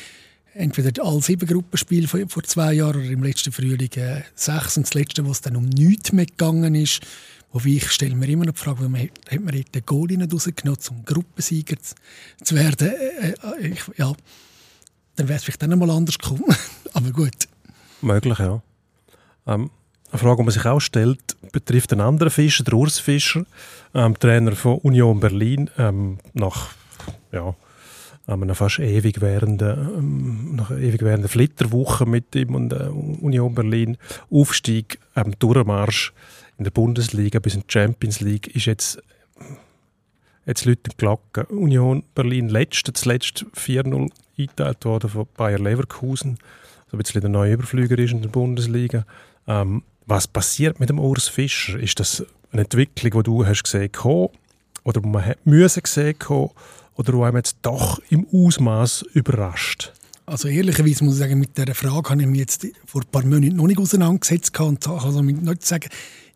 [0.55, 4.95] entweder alle sieben Gruppenspiele vor, zwei Jahren oder im letzten Frühling äh, sechs und das
[4.95, 7.01] letzte, wo es dann um nichts mehr gegangen ist.
[7.53, 11.05] Wobei ich stelle mir immer noch die Frage, hat man den Goalie nicht rausgenommen, um
[11.05, 11.95] Gruppensieger zu,
[12.45, 12.89] zu werden?
[12.89, 14.13] Äh, äh, ich, ja,
[15.17, 16.45] dann wäre es vielleicht dann einmal anders gekommen.
[16.93, 17.49] Aber gut.
[18.01, 18.63] Möglich, ja.
[19.47, 19.71] Ähm,
[20.11, 23.45] eine Frage, die man sich auch stellt, betrifft einen anderen Fischer, der Urs Fischer,
[23.95, 26.71] ähm, Trainer von Union Berlin, ähm, nach
[27.33, 27.55] ja,
[28.27, 33.99] einer fast ewig währenden, ähm, nach ewig Flitterwoche mit ihm und äh, Union Berlin,
[34.31, 36.13] Aufstieg, ähm, Durchmarsch
[36.59, 39.03] in der Bundesliga bis in die Champions League, ist jetzt
[40.47, 41.45] Jetzt läutet die Glocke.
[41.47, 46.39] Union Berlin letzte, zuletzt 4-0 eingeteilt worden von Bayer Leverkusen.
[46.91, 49.05] So ein bisschen der neue Überflüger ist in der Bundesliga.
[49.51, 51.79] Ähm, was passiert mit dem Urs Fischer?
[51.79, 54.31] Ist das eine Entwicklung, die du hast gesehen hast,
[54.85, 56.51] oder die man hat müssen gesehen haben,
[56.95, 59.93] oder die einem jetzt doch im Ausmaß überrascht?
[60.25, 63.25] Also ehrlicherweise muss ich sagen, mit dieser Frage habe ich mich jetzt vor ein paar
[63.25, 65.89] Monaten noch nicht auseinandergesetzt und kann also nicht sagen,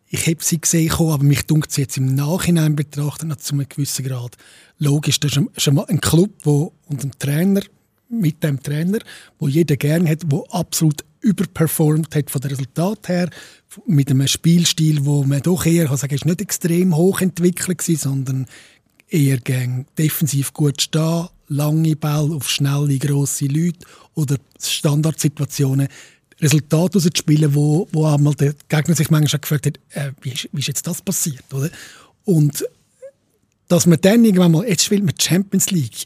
[0.09, 4.05] ich habe sie gesehen, aber mich dunkt sie jetzt im Nachhinein betrachtet zu einem gewissen
[4.05, 4.35] Grad.
[4.77, 7.61] Logisch, das ist ein, ist ein Club wo, und ein Trainer
[8.09, 8.99] mit dem Trainer,
[9.39, 13.29] wo jeder gerne hat, wo absolut überperformt hat von den Resultaten her,
[13.87, 17.95] mit einem Spielstil, wo man doch eher kann sagen, ist nicht extrem hoch entwickelt war,
[17.95, 18.45] sondern
[19.09, 23.79] eher gern defensiv gut stehen, lange Ball auf schnelle, grosse Leute
[24.13, 25.87] oder Standardsituationen
[26.41, 30.59] Resultate rauszuspielen, wo, wo einmal der Gegner sich manchmal gefragt hat, äh, wie, ist, wie
[30.59, 31.69] ist jetzt das passiert, oder?
[32.25, 32.65] Und
[33.67, 36.05] dass man dann irgendwann mal, jetzt spielt man Champions League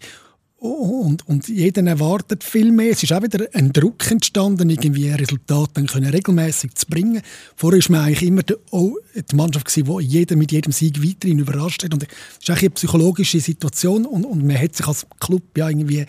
[0.60, 2.92] und, und jeder erwartet viel mehr.
[2.92, 7.22] Es ist auch wieder ein Druck entstanden, irgendwie ein Resultat dann können regelmäßig zu bringen.
[7.56, 11.40] Vorher war man eigentlich immer die, oh, die Mannschaft, die jeder mit jedem Sieg weiterhin
[11.40, 11.94] überrascht hat.
[11.94, 12.10] Und es
[12.42, 16.06] ist eigentlich eine psychologische Situation und, und man hat sich als Club ja irgendwie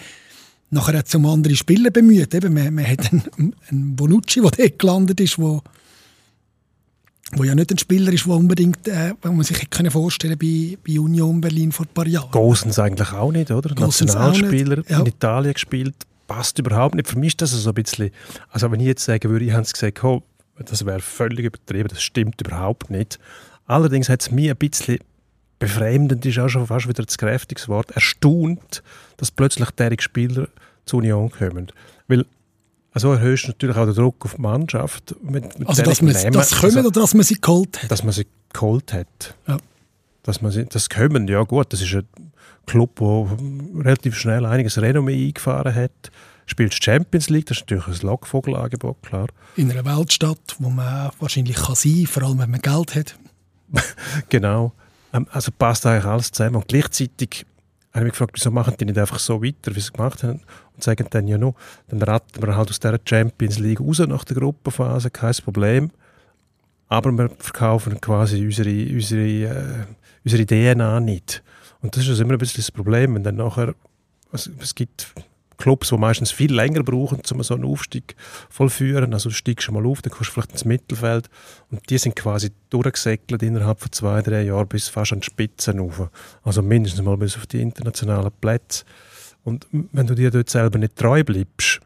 [0.70, 2.34] nachher auch zum anderen Spieler bemüht.
[2.34, 5.62] Eben, man, man hat einen, einen Bonucci, der dort gelandet ist, wo,
[7.36, 10.76] wo ja nicht ein Spieler ist, der unbedingt, äh, wo man sich hätte vorstellen bei,
[10.86, 12.30] bei Union Berlin vor ein paar Jahren.
[12.30, 13.74] Gosens eigentlich auch nicht, oder?
[13.74, 15.00] Gosens Nationalspieler, nicht, ja.
[15.00, 15.94] in Italien gespielt,
[16.26, 17.08] passt überhaupt nicht.
[17.08, 18.10] Für mich ist das so ein bisschen,
[18.50, 20.22] also wenn ich jetzt sagen würde, ich habe es gesagt, oh,
[20.58, 23.18] das wäre völlig übertrieben, das stimmt überhaupt nicht.
[23.66, 24.98] Allerdings hat es mich ein bisschen
[25.58, 28.82] befremdend, ist auch schon fast wieder das kräftiges Wort, erstaunt,
[29.18, 30.48] dass plötzlich derige Spieler
[30.86, 31.70] zur Union kommen.
[32.92, 35.14] Also erhöhst du natürlich auch den Druck auf die Mannschaft.
[35.22, 37.90] Mit, mit Also, dass man das kommen Also, oder dass man sie geholt hat.
[37.90, 39.34] dass man sie geholt hat.
[39.46, 39.58] Ja.
[40.22, 42.06] Dass man sie, das kommen, ja gut, das ist ein
[42.66, 46.10] Club, der relativ schnell einiges Renommee eingefahren hat.
[46.46, 49.28] Spielt Champions League, das ist natürlich ein Lockvogelangebot, klar.
[49.56, 53.16] In einer Weltstadt, wo man wahrscheinlich kann sein kann, vor allem wenn man Geld hat.
[54.28, 54.72] Genau.
[55.12, 56.56] Ähm, Also passt eigentlich alles zusammen.
[56.56, 57.46] Und gleichzeitig
[57.92, 60.22] habe ich mich gefragt, wieso machen die nicht einfach so weiter, wie sie es gemacht
[60.22, 60.40] haben
[60.74, 61.54] und sagen dann ja noch,
[61.88, 65.90] dann raten wir halt aus dieser Champions League raus nach der Gruppenphase, kein Problem.
[66.88, 69.86] Aber wir verkaufen quasi unsere, unsere, äh,
[70.24, 71.42] unsere DNA nicht.
[71.82, 73.74] Und das ist also immer ein bisschen das Problem, wenn dann nachher,
[74.32, 75.12] also es gibt
[75.60, 78.16] Clubs, die meistens viel länger brauchen, um so einen Aufstieg
[78.48, 79.14] vollführen.
[79.14, 81.30] Also du steigst schon mal auf, dann kommst du vielleicht ins Mittelfeld
[81.70, 85.78] und die sind quasi durchgesäckelt innerhalb von zwei, drei Jahren bis fast an die Spitzen
[85.78, 86.10] rauf.
[86.42, 88.84] Also mindestens mal bis auf die internationalen Plätze.
[89.44, 91.80] Und wenn du dir dort selber nicht treu bleibst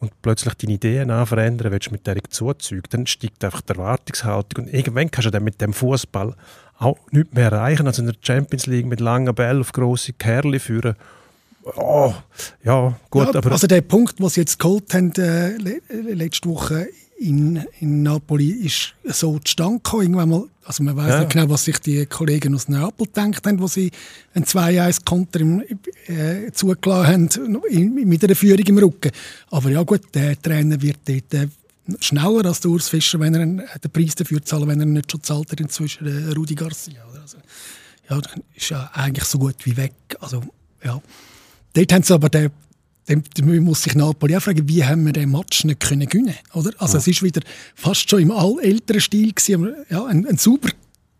[0.00, 4.74] und plötzlich deine Ideen verändern willst mit dieser Zuzug, dann steigt einfach die Erwartungshaltung und
[4.74, 6.34] irgendwann kannst du dann mit dem Fußball
[6.78, 10.58] auch nichts mehr erreichen, als in der Champions League mit langen Bällen auf grosse Kerle
[10.58, 10.96] führen.
[11.76, 12.14] Oh,
[12.64, 13.40] ja, gut, ja.
[13.40, 15.80] Also der Punkt, was sie jetzt geholt haben, äh, le
[16.14, 20.02] letzte Woche in, in Napoli, ist so zustande gekommen.
[20.02, 21.18] Irgendwann mal, also man weiß Ja.
[21.20, 23.90] nicht genau, was sich die Kollegen aus Neapel gedacht haben, wo sie
[24.34, 25.62] ein 2-1-Konter im-
[26.06, 29.10] äh, zugelassen haben, in, mit einer Führung im Rücken.
[29.50, 31.48] Aber ja gut, der Trainer wird dort äh,
[32.00, 35.10] schneller als der Urs Fischer, wenn er einen- den Preis dafür zahlt, wenn er nicht
[35.12, 37.02] schon zahlt hat, inzwischen äh, Rudi Garcia.
[37.10, 37.20] oder?
[37.20, 37.36] Also,
[38.08, 38.20] ja,
[38.54, 39.92] ist ja eigentlich so gut wie weg.
[40.20, 40.42] Also,
[40.82, 41.00] ja.
[41.74, 42.50] Dort haben sie aber den,
[43.08, 46.34] den, den muss sich Napoli auch fragen, wie haben wir den Match nicht können gewinnen
[46.54, 46.70] oder?
[46.78, 47.40] Also es ist wieder
[47.74, 50.70] fast schon im älteren Stil gewesen, ja, ein, ein super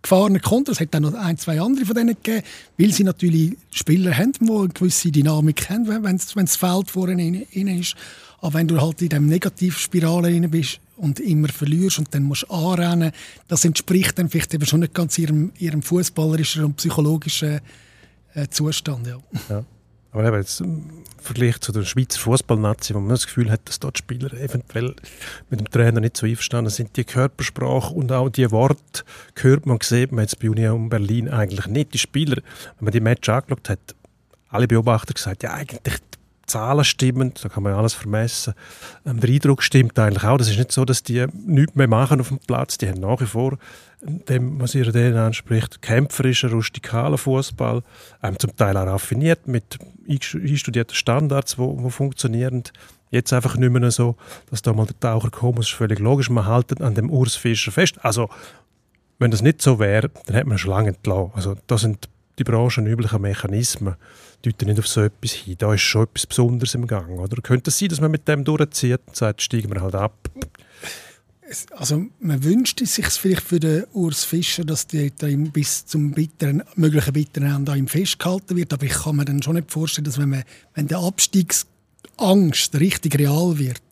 [0.03, 0.72] gefahrener Konter.
[0.72, 2.42] Es hat dann noch ein, zwei andere von denen gegeben,
[2.78, 7.68] weil sie natürlich Spieler haben, die eine gewisse Dynamik haben, wenn das Feld vorne rein
[7.68, 7.96] ist.
[8.40, 12.44] Aber wenn du halt in dieser Negativspirale rein bist und immer verlierst und dann musst
[12.48, 13.12] du anrennen,
[13.48, 17.61] das entspricht dann vielleicht eben schon nicht ganz ihrem, ihrem fußballerischen und psychologischen
[18.34, 19.07] äh, Zustand.
[19.07, 19.18] Ja.
[19.48, 19.64] Ja.
[20.13, 23.79] Aber eben jetzt im Vergleich zu der Schweizer Fußballnazi, wo man das Gefühl hat, dass
[23.79, 24.95] dort die Spieler eventuell
[25.51, 29.05] mit dem Trainer nicht so einverstanden sind, die Körpersprache und auch die Worte
[29.37, 31.95] hört man, sieht man jetzt bei Union Berlin eigentlich nicht.
[31.95, 33.95] Die Spieler, wenn man die Match angeschaut hat,
[34.49, 35.93] alle Beobachter gesagt, ja eigentlich die
[36.47, 38.55] Zahlen stimmen, da kann man alles vermessen.
[39.07, 40.39] Ähm, der Eindruck stimmt eigentlich auch.
[40.39, 42.77] Das ist nicht so, dass die nichts mehr machen auf dem Platz.
[42.79, 43.57] Die haben nach wie vor
[44.03, 47.82] dem, was ihre DNA anspricht, kämpferischen, rustikalen Fußball,
[48.22, 49.78] ähm, zum Teil auch raffiniert mit
[50.09, 52.64] einstudierten Standards, wo, wo funktionieren.
[53.11, 54.16] Jetzt einfach nicht mehr so,
[54.51, 56.30] dass da mal der Taucher kommt, ist völlig logisch.
[56.30, 57.96] Man haltet an dem Urs Fischer fest.
[58.03, 58.30] Also,
[59.18, 61.32] wenn das nicht so wäre, dann hätte man schon lange entlassen.
[61.34, 63.96] Also, das sind die branchenüblichen Mechanismen,
[64.42, 65.57] deuten nicht auf so etwas hin.
[65.59, 67.18] Da ist schon etwas Besonderes im Gang.
[67.18, 70.14] Oder könnte es sein, dass man mit dem durchzieht und sagt, steigen wir halt ab?
[71.72, 77.12] Also man wünschte sich vielleicht für den Urs Fischer, dass ihm bis zum bitteren, möglichen
[77.12, 78.72] bitteren Ende ihm festgehalten wird.
[78.72, 80.44] Aber ich kann mir dann schon nicht vorstellen, dass wenn, man,
[80.74, 83.82] wenn der Abstiegsangst richtig real wird,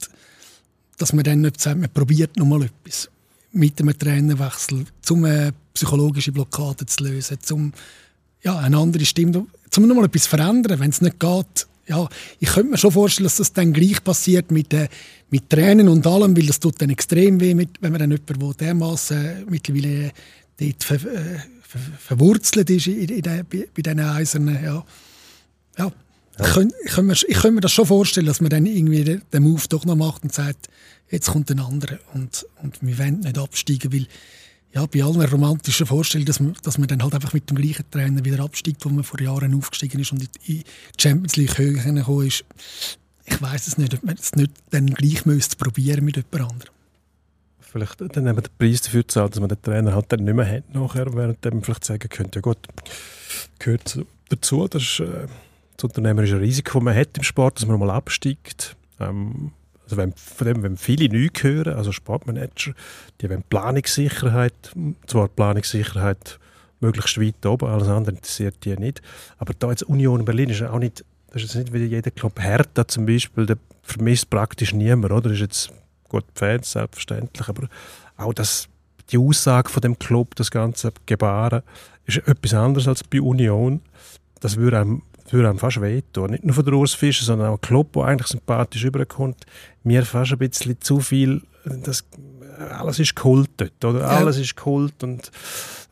[0.99, 3.11] dass man dann nicht sagt, man probiert noch mal etwas
[3.53, 7.73] mit einem Trainerwechsel, um eine psychologische Blockade zu lösen, um
[8.43, 9.47] ja, eine andere Stimme,
[9.77, 11.67] um noch mal etwas zu verändern, wenn es nicht geht.
[11.89, 12.07] Ja,
[12.39, 14.89] ich könnte mir schon vorstellen, dass das dann gleich passiert mit, äh,
[15.31, 18.41] mit Tränen und allem, weil das tut dann extrem weh, mit, wenn man dann jemanden,
[18.41, 20.13] der dermaßen mittlerweile
[20.61, 24.63] dort ver, äh, ver, verwurzelt ist in, in der, bei, bei diesen Eisernen.
[24.63, 24.85] Ja.
[25.79, 25.93] Ja.
[26.39, 29.05] Ich, könnte, ich, könnte mir, ich könnte mir das schon vorstellen, dass man dann irgendwie
[29.05, 30.69] den, den Move doch noch macht und sagt,
[31.11, 34.07] jetzt kommt ein anderer und, und wir wollen nicht absteigen, weil
[34.73, 37.91] ja, bei allen romantischen Vorstellungen, dass man, dass man dann halt einfach mit dem gleichen
[37.91, 40.65] Trainer wieder absteigt, wo man vor Jahren aufgestiegen ist und in die
[40.99, 42.45] Champions League höher gekommen ist.
[43.25, 46.73] Ich weiß es nicht, ob man es nicht dann gleich müsste probieren mit jemand anderem.
[47.61, 50.51] Vielleicht dann eben den Preis dafür zahlt, dass man den Trainer halt dann nicht mehr
[50.51, 52.59] hat nachher, während man vielleicht sagen könnte, ja gut,
[53.59, 55.27] gehört zu- dazu, das ist äh,
[55.77, 58.75] das unternehmerische Risiko, das man hat im Sport, dass man mal absteigt.
[59.01, 59.53] Ähm,
[59.89, 62.73] also wenn, von dem, wenn viele nichts hören, also Sportmanager,
[63.21, 64.53] die wollen Planungssicherheit,
[65.07, 66.39] zwar Planungssicherheit
[66.81, 69.01] möglichst weit oben, alles andere interessiert die nicht,
[69.39, 72.87] aber da jetzt Union Berlin ist auch nicht, das ist nicht wie jeder Club Hertha
[72.87, 75.31] zum Beispiel, der vermisst praktisch niemand, oder?
[75.31, 75.73] Das ist jetzt
[76.09, 77.69] gut Fans selbstverständlich, aber
[78.17, 78.69] auch das,
[79.11, 81.63] die Aussage von dem Club, das ganze Gebaren,
[82.07, 83.81] ist etwas anderes als bei Union.
[84.41, 86.31] Das würde einem, würde einem fast wehtun.
[86.31, 89.45] Nicht nur von der Urs Fischer, sondern auch ein Club, der eigentlich sympathisch überkommt.
[89.89, 92.05] Mir fast ein bisschen zu viel, das,
[92.59, 94.01] alles ist Kult dort, oder?
[94.01, 94.07] Ja.
[94.09, 95.31] Alles ist Kult und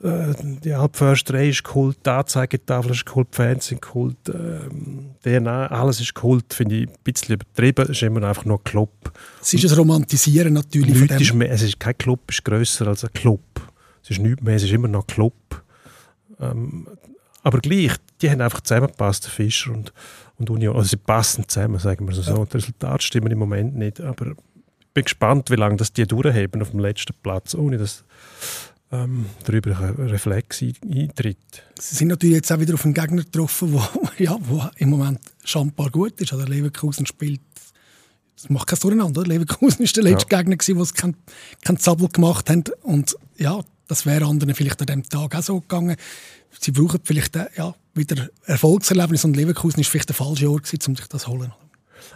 [0.03, 5.69] äh, die Halbförsterei ist Kult, die Anzeigetafel ist Kult, die Fans sind Kult, ähm, DNA,
[5.69, 7.85] alles ist Kult, finde ich ein bisschen übertrieben.
[7.85, 8.91] Es ist immer einfach nur ein Club.
[9.41, 11.39] Es ist ein Romantisieren natürlich von ist dem.
[11.39, 13.41] mehr, es ist kein Club, ist grösser als ein Club.
[14.03, 15.35] Es ist nichts mehr, es ist immer noch ein Club.
[16.39, 16.87] Ähm,
[17.43, 19.93] aber gleich, die haben einfach zusammengepasst, der Fischer und,
[20.39, 20.77] und Union.
[20.77, 22.23] Also sie passen zusammen, sagen wir so.
[22.23, 22.45] Ja.
[22.45, 26.63] Die Resultate stimmen im Moment nicht, aber ich bin gespannt, wie lange das die durchheben
[26.63, 28.05] auf dem letzten Platz, ohne dass
[28.93, 31.39] ähm, darüber ein Reflex ein- eintritt.
[31.79, 33.83] Sie sind natürlich jetzt auch wieder auf einen Gegner getroffen, wo,
[34.19, 36.33] ja, wo im Moment schambar gut ist.
[36.33, 37.41] Also Leverkusen spielt,
[38.37, 39.21] das macht kein Durcheinander.
[39.23, 39.29] oder?
[39.29, 41.17] Leverkusen ist der letzte Gegner gewesen, wo sie keinen
[41.65, 42.65] kein Zappel gemacht haben.
[42.83, 45.97] Und ja, das wäre anderen vielleicht an dem Tag auch so gegangen.
[46.59, 50.91] Sie brauchen vielleicht äh, ja, wieder Erfolgserlebnis und Leverkusen ist vielleicht der falsche Ort gewesen,
[50.91, 51.53] um sich das zu holen.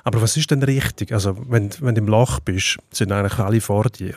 [0.04, 1.12] Aber was ist denn richtig?
[1.12, 4.14] Also, wenn, wenn du im Loch bist, sind eigentlich alle vor dir.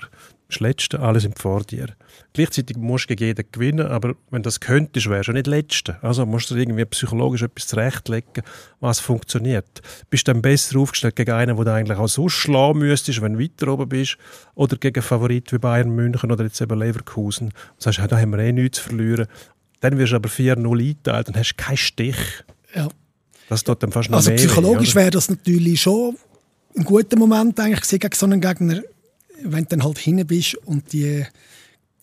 [0.49, 1.87] Das Letzte, alle sind vor dir.
[2.33, 5.97] Gleichzeitig musst du gegen jeden gewinnen, aber wenn das könntest, wärst du nicht Letzte.
[6.03, 8.43] Also musst du irgendwie psychologisch etwas zurechtlegen,
[8.79, 9.81] was funktioniert.
[10.09, 13.33] Bist du dann besser aufgestellt gegen einen, wo du eigentlich auch so schlagen müsstest, wenn
[13.33, 14.17] du weiter oben bist,
[14.53, 17.47] oder gegen Favorit wie Bayern München oder jetzt eben Leverkusen.
[17.47, 19.27] Und sagst, ja, da haben wir eh nichts zu verlieren.
[19.79, 22.17] Dann wirst du aber 4-0 eingeteilt und hast keinen Stich.
[22.75, 22.89] Ja.
[23.49, 26.15] Das tut dann fast noch Also mehr psychologisch wäre das natürlich schon
[26.75, 28.81] ein guter Moment eigentlich gegen so einen Gegner,
[29.45, 31.25] wenn du dann halt hinten bist und die,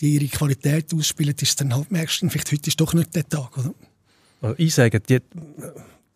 [0.01, 3.28] die ihre Qualität ausspielen, ist dann halt, merkst du, vielleicht heute ist doch nicht der
[3.28, 3.57] Tag.
[3.59, 3.74] Oder?
[4.43, 5.20] Also ich sage, die,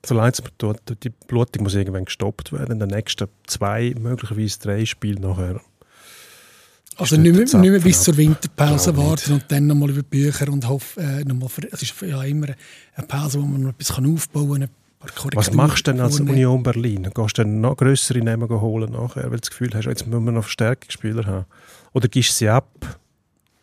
[0.04, 2.72] so leid tut, die Blutung muss irgendwann gestoppt werden.
[2.72, 5.60] In den nächsten zwei, möglicherweise drei Spielen nachher.
[6.96, 11.02] Also nicht nicht mehr bis zur Winterpause warten und dann nochmal über Bücher und hoffen,
[11.02, 12.48] äh, nochmal, es ist ja immer
[12.94, 14.70] eine Pause, wo man noch etwas aufbauen kann.
[15.34, 16.20] Was machst du denn als.
[16.20, 17.10] Union Berlin?
[17.14, 20.24] Gehst du dann noch grössere Namen holen nachher, weil du das Gefühl hast, jetzt müssen
[20.24, 21.44] wir noch Verstärkungsspieler haben?
[21.92, 22.68] Oder gibst du sie ab?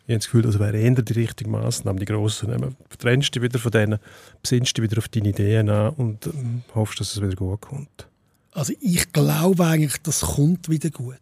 [0.07, 2.75] Ich habe das Gefühl, das wäre eher die richtige Maßnahme, die grossen Namen.
[2.97, 3.99] Trennst dich wieder von denen,
[4.41, 8.07] besinnst dich wieder auf deine Ideen an und ähm, hoffst, dass es wieder gut kommt.
[8.51, 11.15] Also ich glaube eigentlich, das kommt wieder gut.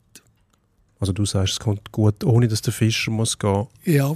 [0.99, 3.67] Also du sagst, es kommt gut, ohne dass der Fischer muss gehen.
[3.85, 4.13] Ja,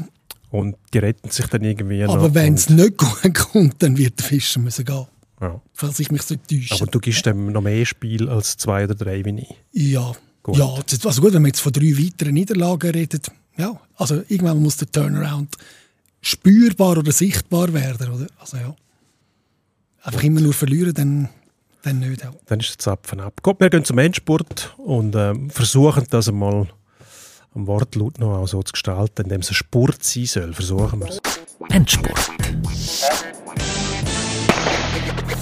[0.50, 2.16] Und die retten sich dann irgendwie noch.
[2.16, 5.06] aber wenn es nicht gut kommt, dann wird der Fischer müssen gehen.
[5.44, 5.62] Ja.
[5.74, 6.74] Falls ich mich so täusche.
[6.76, 9.92] Aber du gibst dem noch mehr Spiel als zwei oder drei wie ich.
[9.92, 10.58] Ja, Gut.
[10.58, 14.78] ja also gut, wenn man jetzt von drei weiteren Niederlagen redet, ja, also irgendwann muss
[14.78, 15.56] der Turnaround
[16.22, 18.28] spürbar oder sichtbar werden, oder?
[18.40, 18.74] Also ja.
[20.04, 21.30] Einfach immer nur verlieren, dann,
[21.82, 22.24] dann nicht.
[22.24, 22.34] Ja.
[22.46, 23.42] Dann ist der Zapfen ab.
[23.44, 26.68] Gut, wir gehen zum Endspurt und ähm, versuchen das einmal
[27.54, 30.54] am Wortlaut noch auch so zu gestalten, indem es ein Spurt sein soll.
[30.54, 31.20] Versuchen wir es.
[31.70, 32.32] Endspurt.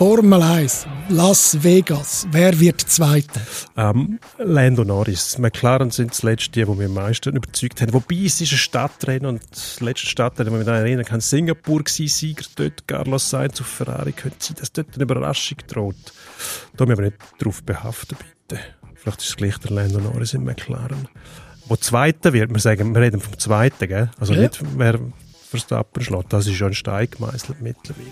[0.01, 3.39] Formel 1, Las Vegas, wer wird Zweiter?
[3.77, 5.37] Ähm, Lando Norris.
[5.37, 7.93] McLaren sind zuletzt die, die mich am meisten überzeugt haben.
[7.93, 11.21] Wobei es ist ein Stadtrennen und das letzte Stadtrennen, das ich mich daran erinnern kann,
[11.21, 14.13] Singapur war Sieger dort, Carlos Sainz auf Ferrari.
[14.13, 16.13] Könnte sein, dass dort eine Überraschung droht.
[16.75, 18.59] Da mich aber nicht darauf behaften, bitte.
[18.95, 21.09] Vielleicht ist es gleich der Lando Norris in McLaren.
[21.67, 24.09] Wo Zweiter wird, wir sagen, wir reden vom Zweiten, gell?
[24.19, 24.41] Also Ja.
[24.41, 24.99] nicht, wer
[25.51, 26.31] Verstappen schlägt.
[26.33, 28.07] Das ist schon ein Stein gemeißelt mittlerweile.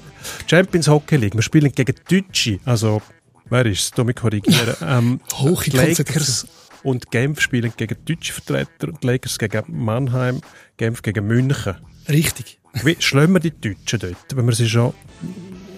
[0.45, 1.35] Champions Hockey League.
[1.35, 2.59] Wir spielen gegen Deutsche.
[2.65, 3.01] Also,
[3.49, 4.05] wer ist es?
[4.05, 4.75] Mich korrigieren.
[4.81, 5.19] Ähm,
[5.65, 6.47] die Lakers
[6.83, 8.91] und Genf spielen gegen deutsche Vertreter.
[9.01, 10.41] Die Lakers gegen Mannheim,
[10.77, 11.75] Genf gegen München.
[12.07, 12.59] Richtig.
[12.83, 14.93] Wie wir die Deutschen dort, wenn wir sie schon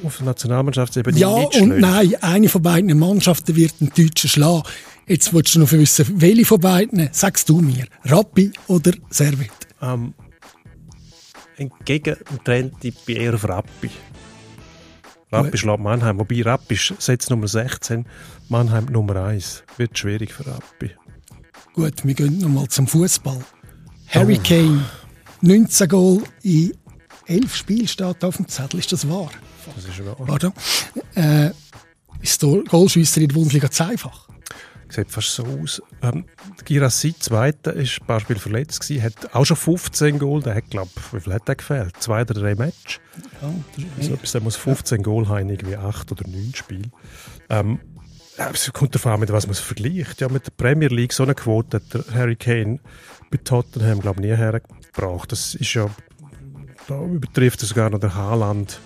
[0.03, 1.79] auf der Nationalmannschaftsebene Ja nicht und schlagen?
[1.79, 4.63] nein, eine von beiden Mannschaften wird einen Deutschen schlagen.
[5.07, 9.51] Jetzt willst du noch wissen, welche von beiden, sagst du mir, Rappi oder Servet?
[9.81, 10.13] Ähm,
[11.61, 13.89] entgegen dem Trend ich bin eher auf Rappi.
[15.31, 16.19] Rappi schlägt Mannheim.
[16.19, 18.05] Wobei Rappi ist Setz Nummer 16,
[18.49, 19.63] Mannheim Nummer 1.
[19.77, 20.91] Wird schwierig für Rappi.
[21.73, 23.39] Gut, wir gehen nochmal zum Fußball.
[24.09, 24.83] Harry Kane,
[25.41, 26.73] 19 Goal in
[27.27, 28.79] 11 Spielen steht auf dem Zettel.
[28.79, 29.29] Ist das wahr?
[29.73, 30.15] Das ist wahr.
[30.15, 30.51] Pardon.
[31.15, 31.51] Äh,
[32.21, 34.27] ist der Goalschüsser in der Bundesliga zweifach?
[34.91, 35.81] Sieht fast so aus.
[36.01, 36.25] Ähm,
[36.65, 40.41] Girassi, Zweiter, ist ein paar Spiele verletzt gewesen, hat auch schon 15 Goal.
[40.41, 41.95] Der hat, glaube wie viel hat der gefehlt?
[41.99, 42.99] Zwei oder drei Matches.
[43.41, 43.53] Ja,
[44.01, 46.91] So etwas, der muss 15 Goal haben, irgendwie acht oder neun Spiele.
[47.49, 47.79] Ähm,
[48.53, 50.19] es kommt darauf an, mit was man es vergleicht.
[50.19, 52.79] Ja, mit der Premier League, so eine Quote hat der Harry Kane
[53.29, 55.31] bei Tottenham, glaube ich, nie hergebracht.
[55.31, 55.89] Das ist ja,
[56.87, 58.79] da übertrifft er sogar noch der Haaland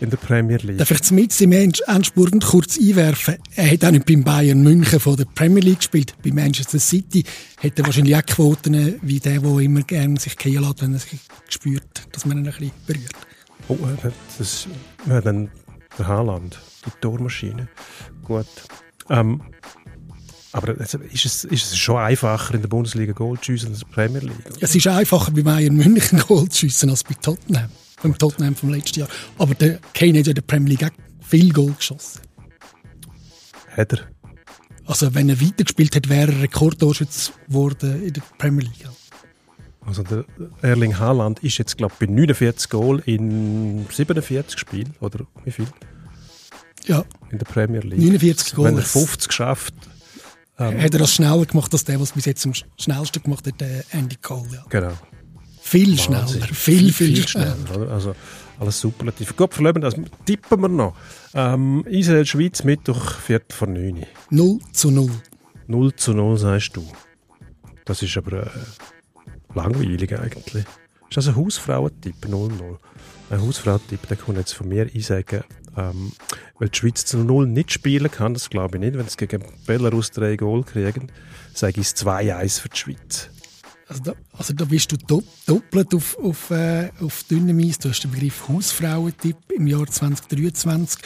[0.00, 0.78] in der Premier League.
[0.78, 3.36] Darf ich mit im End- Endspurt kurz einwerfen?
[3.54, 6.14] Er hat auch nicht beim Bayern München von der Premier League gespielt.
[6.24, 7.24] Bei Manchester City
[7.62, 10.98] hat er wahrscheinlich auch Quoten wie der, der immer gerne sich gehen lässt, wenn er
[11.00, 13.16] sich spürt, dass man ihn ein bisschen berührt.
[13.68, 14.66] Oh, äh, das
[15.06, 15.50] ja, dann
[15.98, 17.68] der Haaland, die Tormaschine.
[18.24, 18.46] Gut.
[19.10, 19.42] Ähm,
[20.52, 23.82] aber also, ist, es, ist es schon einfacher, in der Bundesliga Goal zu schiessen als
[23.82, 24.46] in der Premier League?
[24.46, 24.56] oder?
[24.60, 27.68] Es ist einfacher bei Bayern München Goal zu schiessen als bei Tottenham.
[28.02, 29.08] Beim Tottenham vom letzten Jahr.
[29.38, 30.92] Aber der Kane hat ja in der Premier League
[31.26, 32.20] viel Goal geschossen.
[33.76, 34.00] Hat er?
[34.86, 38.88] Also wenn er weitergespielt hat, wäre er Rekordtorschütze geworden in der Premier League.
[39.86, 40.24] Also der
[40.62, 45.66] Erling Haaland ist jetzt, glaube ich, bei 49 Goal in 47 Spielen, oder wie viel?
[46.86, 47.98] Ja, In der Premier League.
[47.98, 48.68] 49 Goal.
[48.68, 49.74] Wenn er 50 schafft,
[50.58, 53.60] ähm, hat er das schneller gemacht als der, was bis jetzt am schnellsten gemacht hat,
[53.60, 54.48] der Andy Cole.
[54.52, 54.64] Ja.
[54.68, 54.92] genau.
[55.70, 56.42] Viel Wahnsinn.
[56.42, 57.56] schneller, viel, viel, schneller.
[57.76, 57.92] Oder?
[57.92, 58.16] Also
[58.58, 59.36] alles superlativ.
[59.36, 59.94] Gut, verleben das.
[60.26, 60.96] Tippen wir noch.
[61.32, 64.04] Ähm, Israel, Schweiz, Mittwoch, Viertel vor 9.
[64.30, 65.08] 0 zu 0.
[65.68, 66.84] 0 zu 0 sagst du.
[67.84, 68.50] Das ist aber äh,
[69.54, 70.64] langweilig eigentlich.
[71.08, 72.16] Ist das ein Hausfrauentipp?
[72.26, 72.78] 0-0.
[73.30, 74.92] Ein Hausfrauentipp, der kommt jetzt von mir.
[74.92, 75.44] Ich sage
[75.76, 76.10] Ähm,
[76.58, 78.98] weil die Schweiz zu 0 nicht spielen kann, das glaube ich nicht.
[78.98, 81.12] Wenn sie gegen Belarus drei Goal kriegen,
[81.54, 83.30] sage ich es 2-1 für die Schweiz.
[83.90, 87.76] Also da, also da bist du do, doppelt auf, auf, äh, auf dünnem Eis.
[87.78, 91.00] Du hast den Begriff Hausfrauentipp im Jahr 2023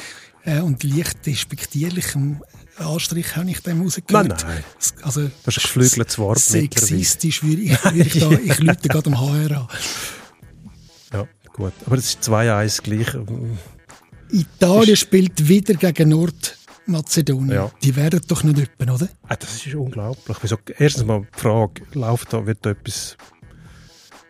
[0.44, 2.42] äh, und leicht despektierlichem
[2.76, 4.28] Anstrich habe ich dem rausgehört.
[4.28, 4.64] Nein, nein.
[4.78, 8.88] Das- Also, Das ist ein geflügeltes Wort Sexistisch würde ich, würde ich da, ich lüte
[8.90, 9.68] gerade am HR an.
[11.12, 11.72] Ja, gut.
[11.86, 13.14] Aber das ist 2-1 gleich.
[13.14, 13.56] ähm,
[14.30, 16.12] Italien spielt wieder gegen
[16.86, 17.50] Nordmazedonien.
[17.50, 17.70] Ja.
[17.82, 19.08] Die werden doch nicht öppen, oder?
[19.28, 20.36] Ah, das ist unglaublich.
[20.42, 23.16] Wieso, erstens mal die Frage, läuft da, wird da etwas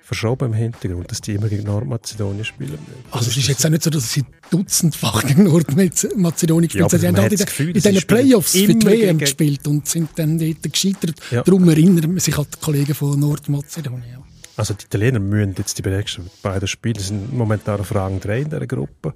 [0.03, 3.05] verschoben im Hintergrund, dass die immer gegen Nordmazedonien spielen müssen?
[3.11, 7.01] Also es ist jetzt auch nicht so, dass sie dutzendfach gegen Nordmazedonien gespielt Ja, haben.
[7.01, 10.11] Sie aber haben in, Gefühl, in sie spielen Playoffs für die WM gespielt und sind
[10.17, 11.15] dann dort gescheitert.
[11.31, 11.43] Ja.
[11.43, 14.05] Darum erinnern sich halt die Kollegen von Nordmazedonien.
[14.13, 14.23] Ja.
[14.57, 18.51] Also die Italiener müssen jetzt die nächsten beiden Spiele, sind momentan auf Rang 3 in
[18.51, 19.15] dieser Gruppe.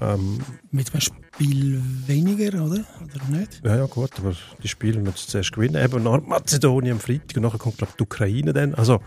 [0.00, 0.38] Ähm,
[0.70, 2.84] Mit einem Spiel weniger, oder?
[3.02, 3.60] Oder nicht?
[3.64, 5.82] ja, ja, gut, aber die Spiele müssen zuerst gewinnen.
[5.82, 8.74] Eben Nordmazedonien am Freitag und nachher kommt, glaube ich, die Ukraine dann.
[8.74, 9.00] Also,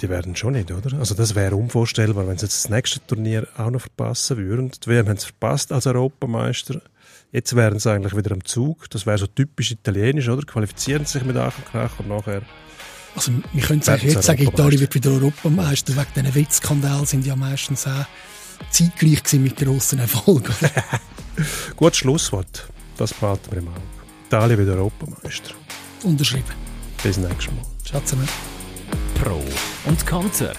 [0.00, 0.98] die werden schon nicht, oder?
[0.98, 4.70] Also, das wäre unvorstellbar, wenn sie jetzt das nächste Turnier auch noch verpassen würden.
[4.70, 6.82] Die WM haben sie verpasst als Europameister.
[7.32, 8.88] Jetzt wären sie eigentlich wieder am Zug.
[8.90, 10.42] Das wäre so typisch italienisch, oder?
[10.42, 12.42] Qualifizieren sich mit Ach und Krach und nachher.
[13.14, 14.42] Also wir können es jetzt sagen.
[14.42, 15.96] Italien wird wieder Europameister.
[15.96, 18.04] Wegen diesen Wettskandalen sind ja meistens auch
[18.70, 20.54] zeitgleich gewesen mit grossen Erfolgen.
[21.76, 22.68] Gutes Schlusswort.
[22.96, 23.80] Das behalten wir im Auge.
[24.26, 25.54] Italien wieder Europameister.
[26.02, 26.54] Unterschrieben.
[27.02, 27.64] Bis nächstes Mal.
[27.84, 28.14] Schatz,
[29.22, 29.42] Pro
[29.84, 30.52] und Konter.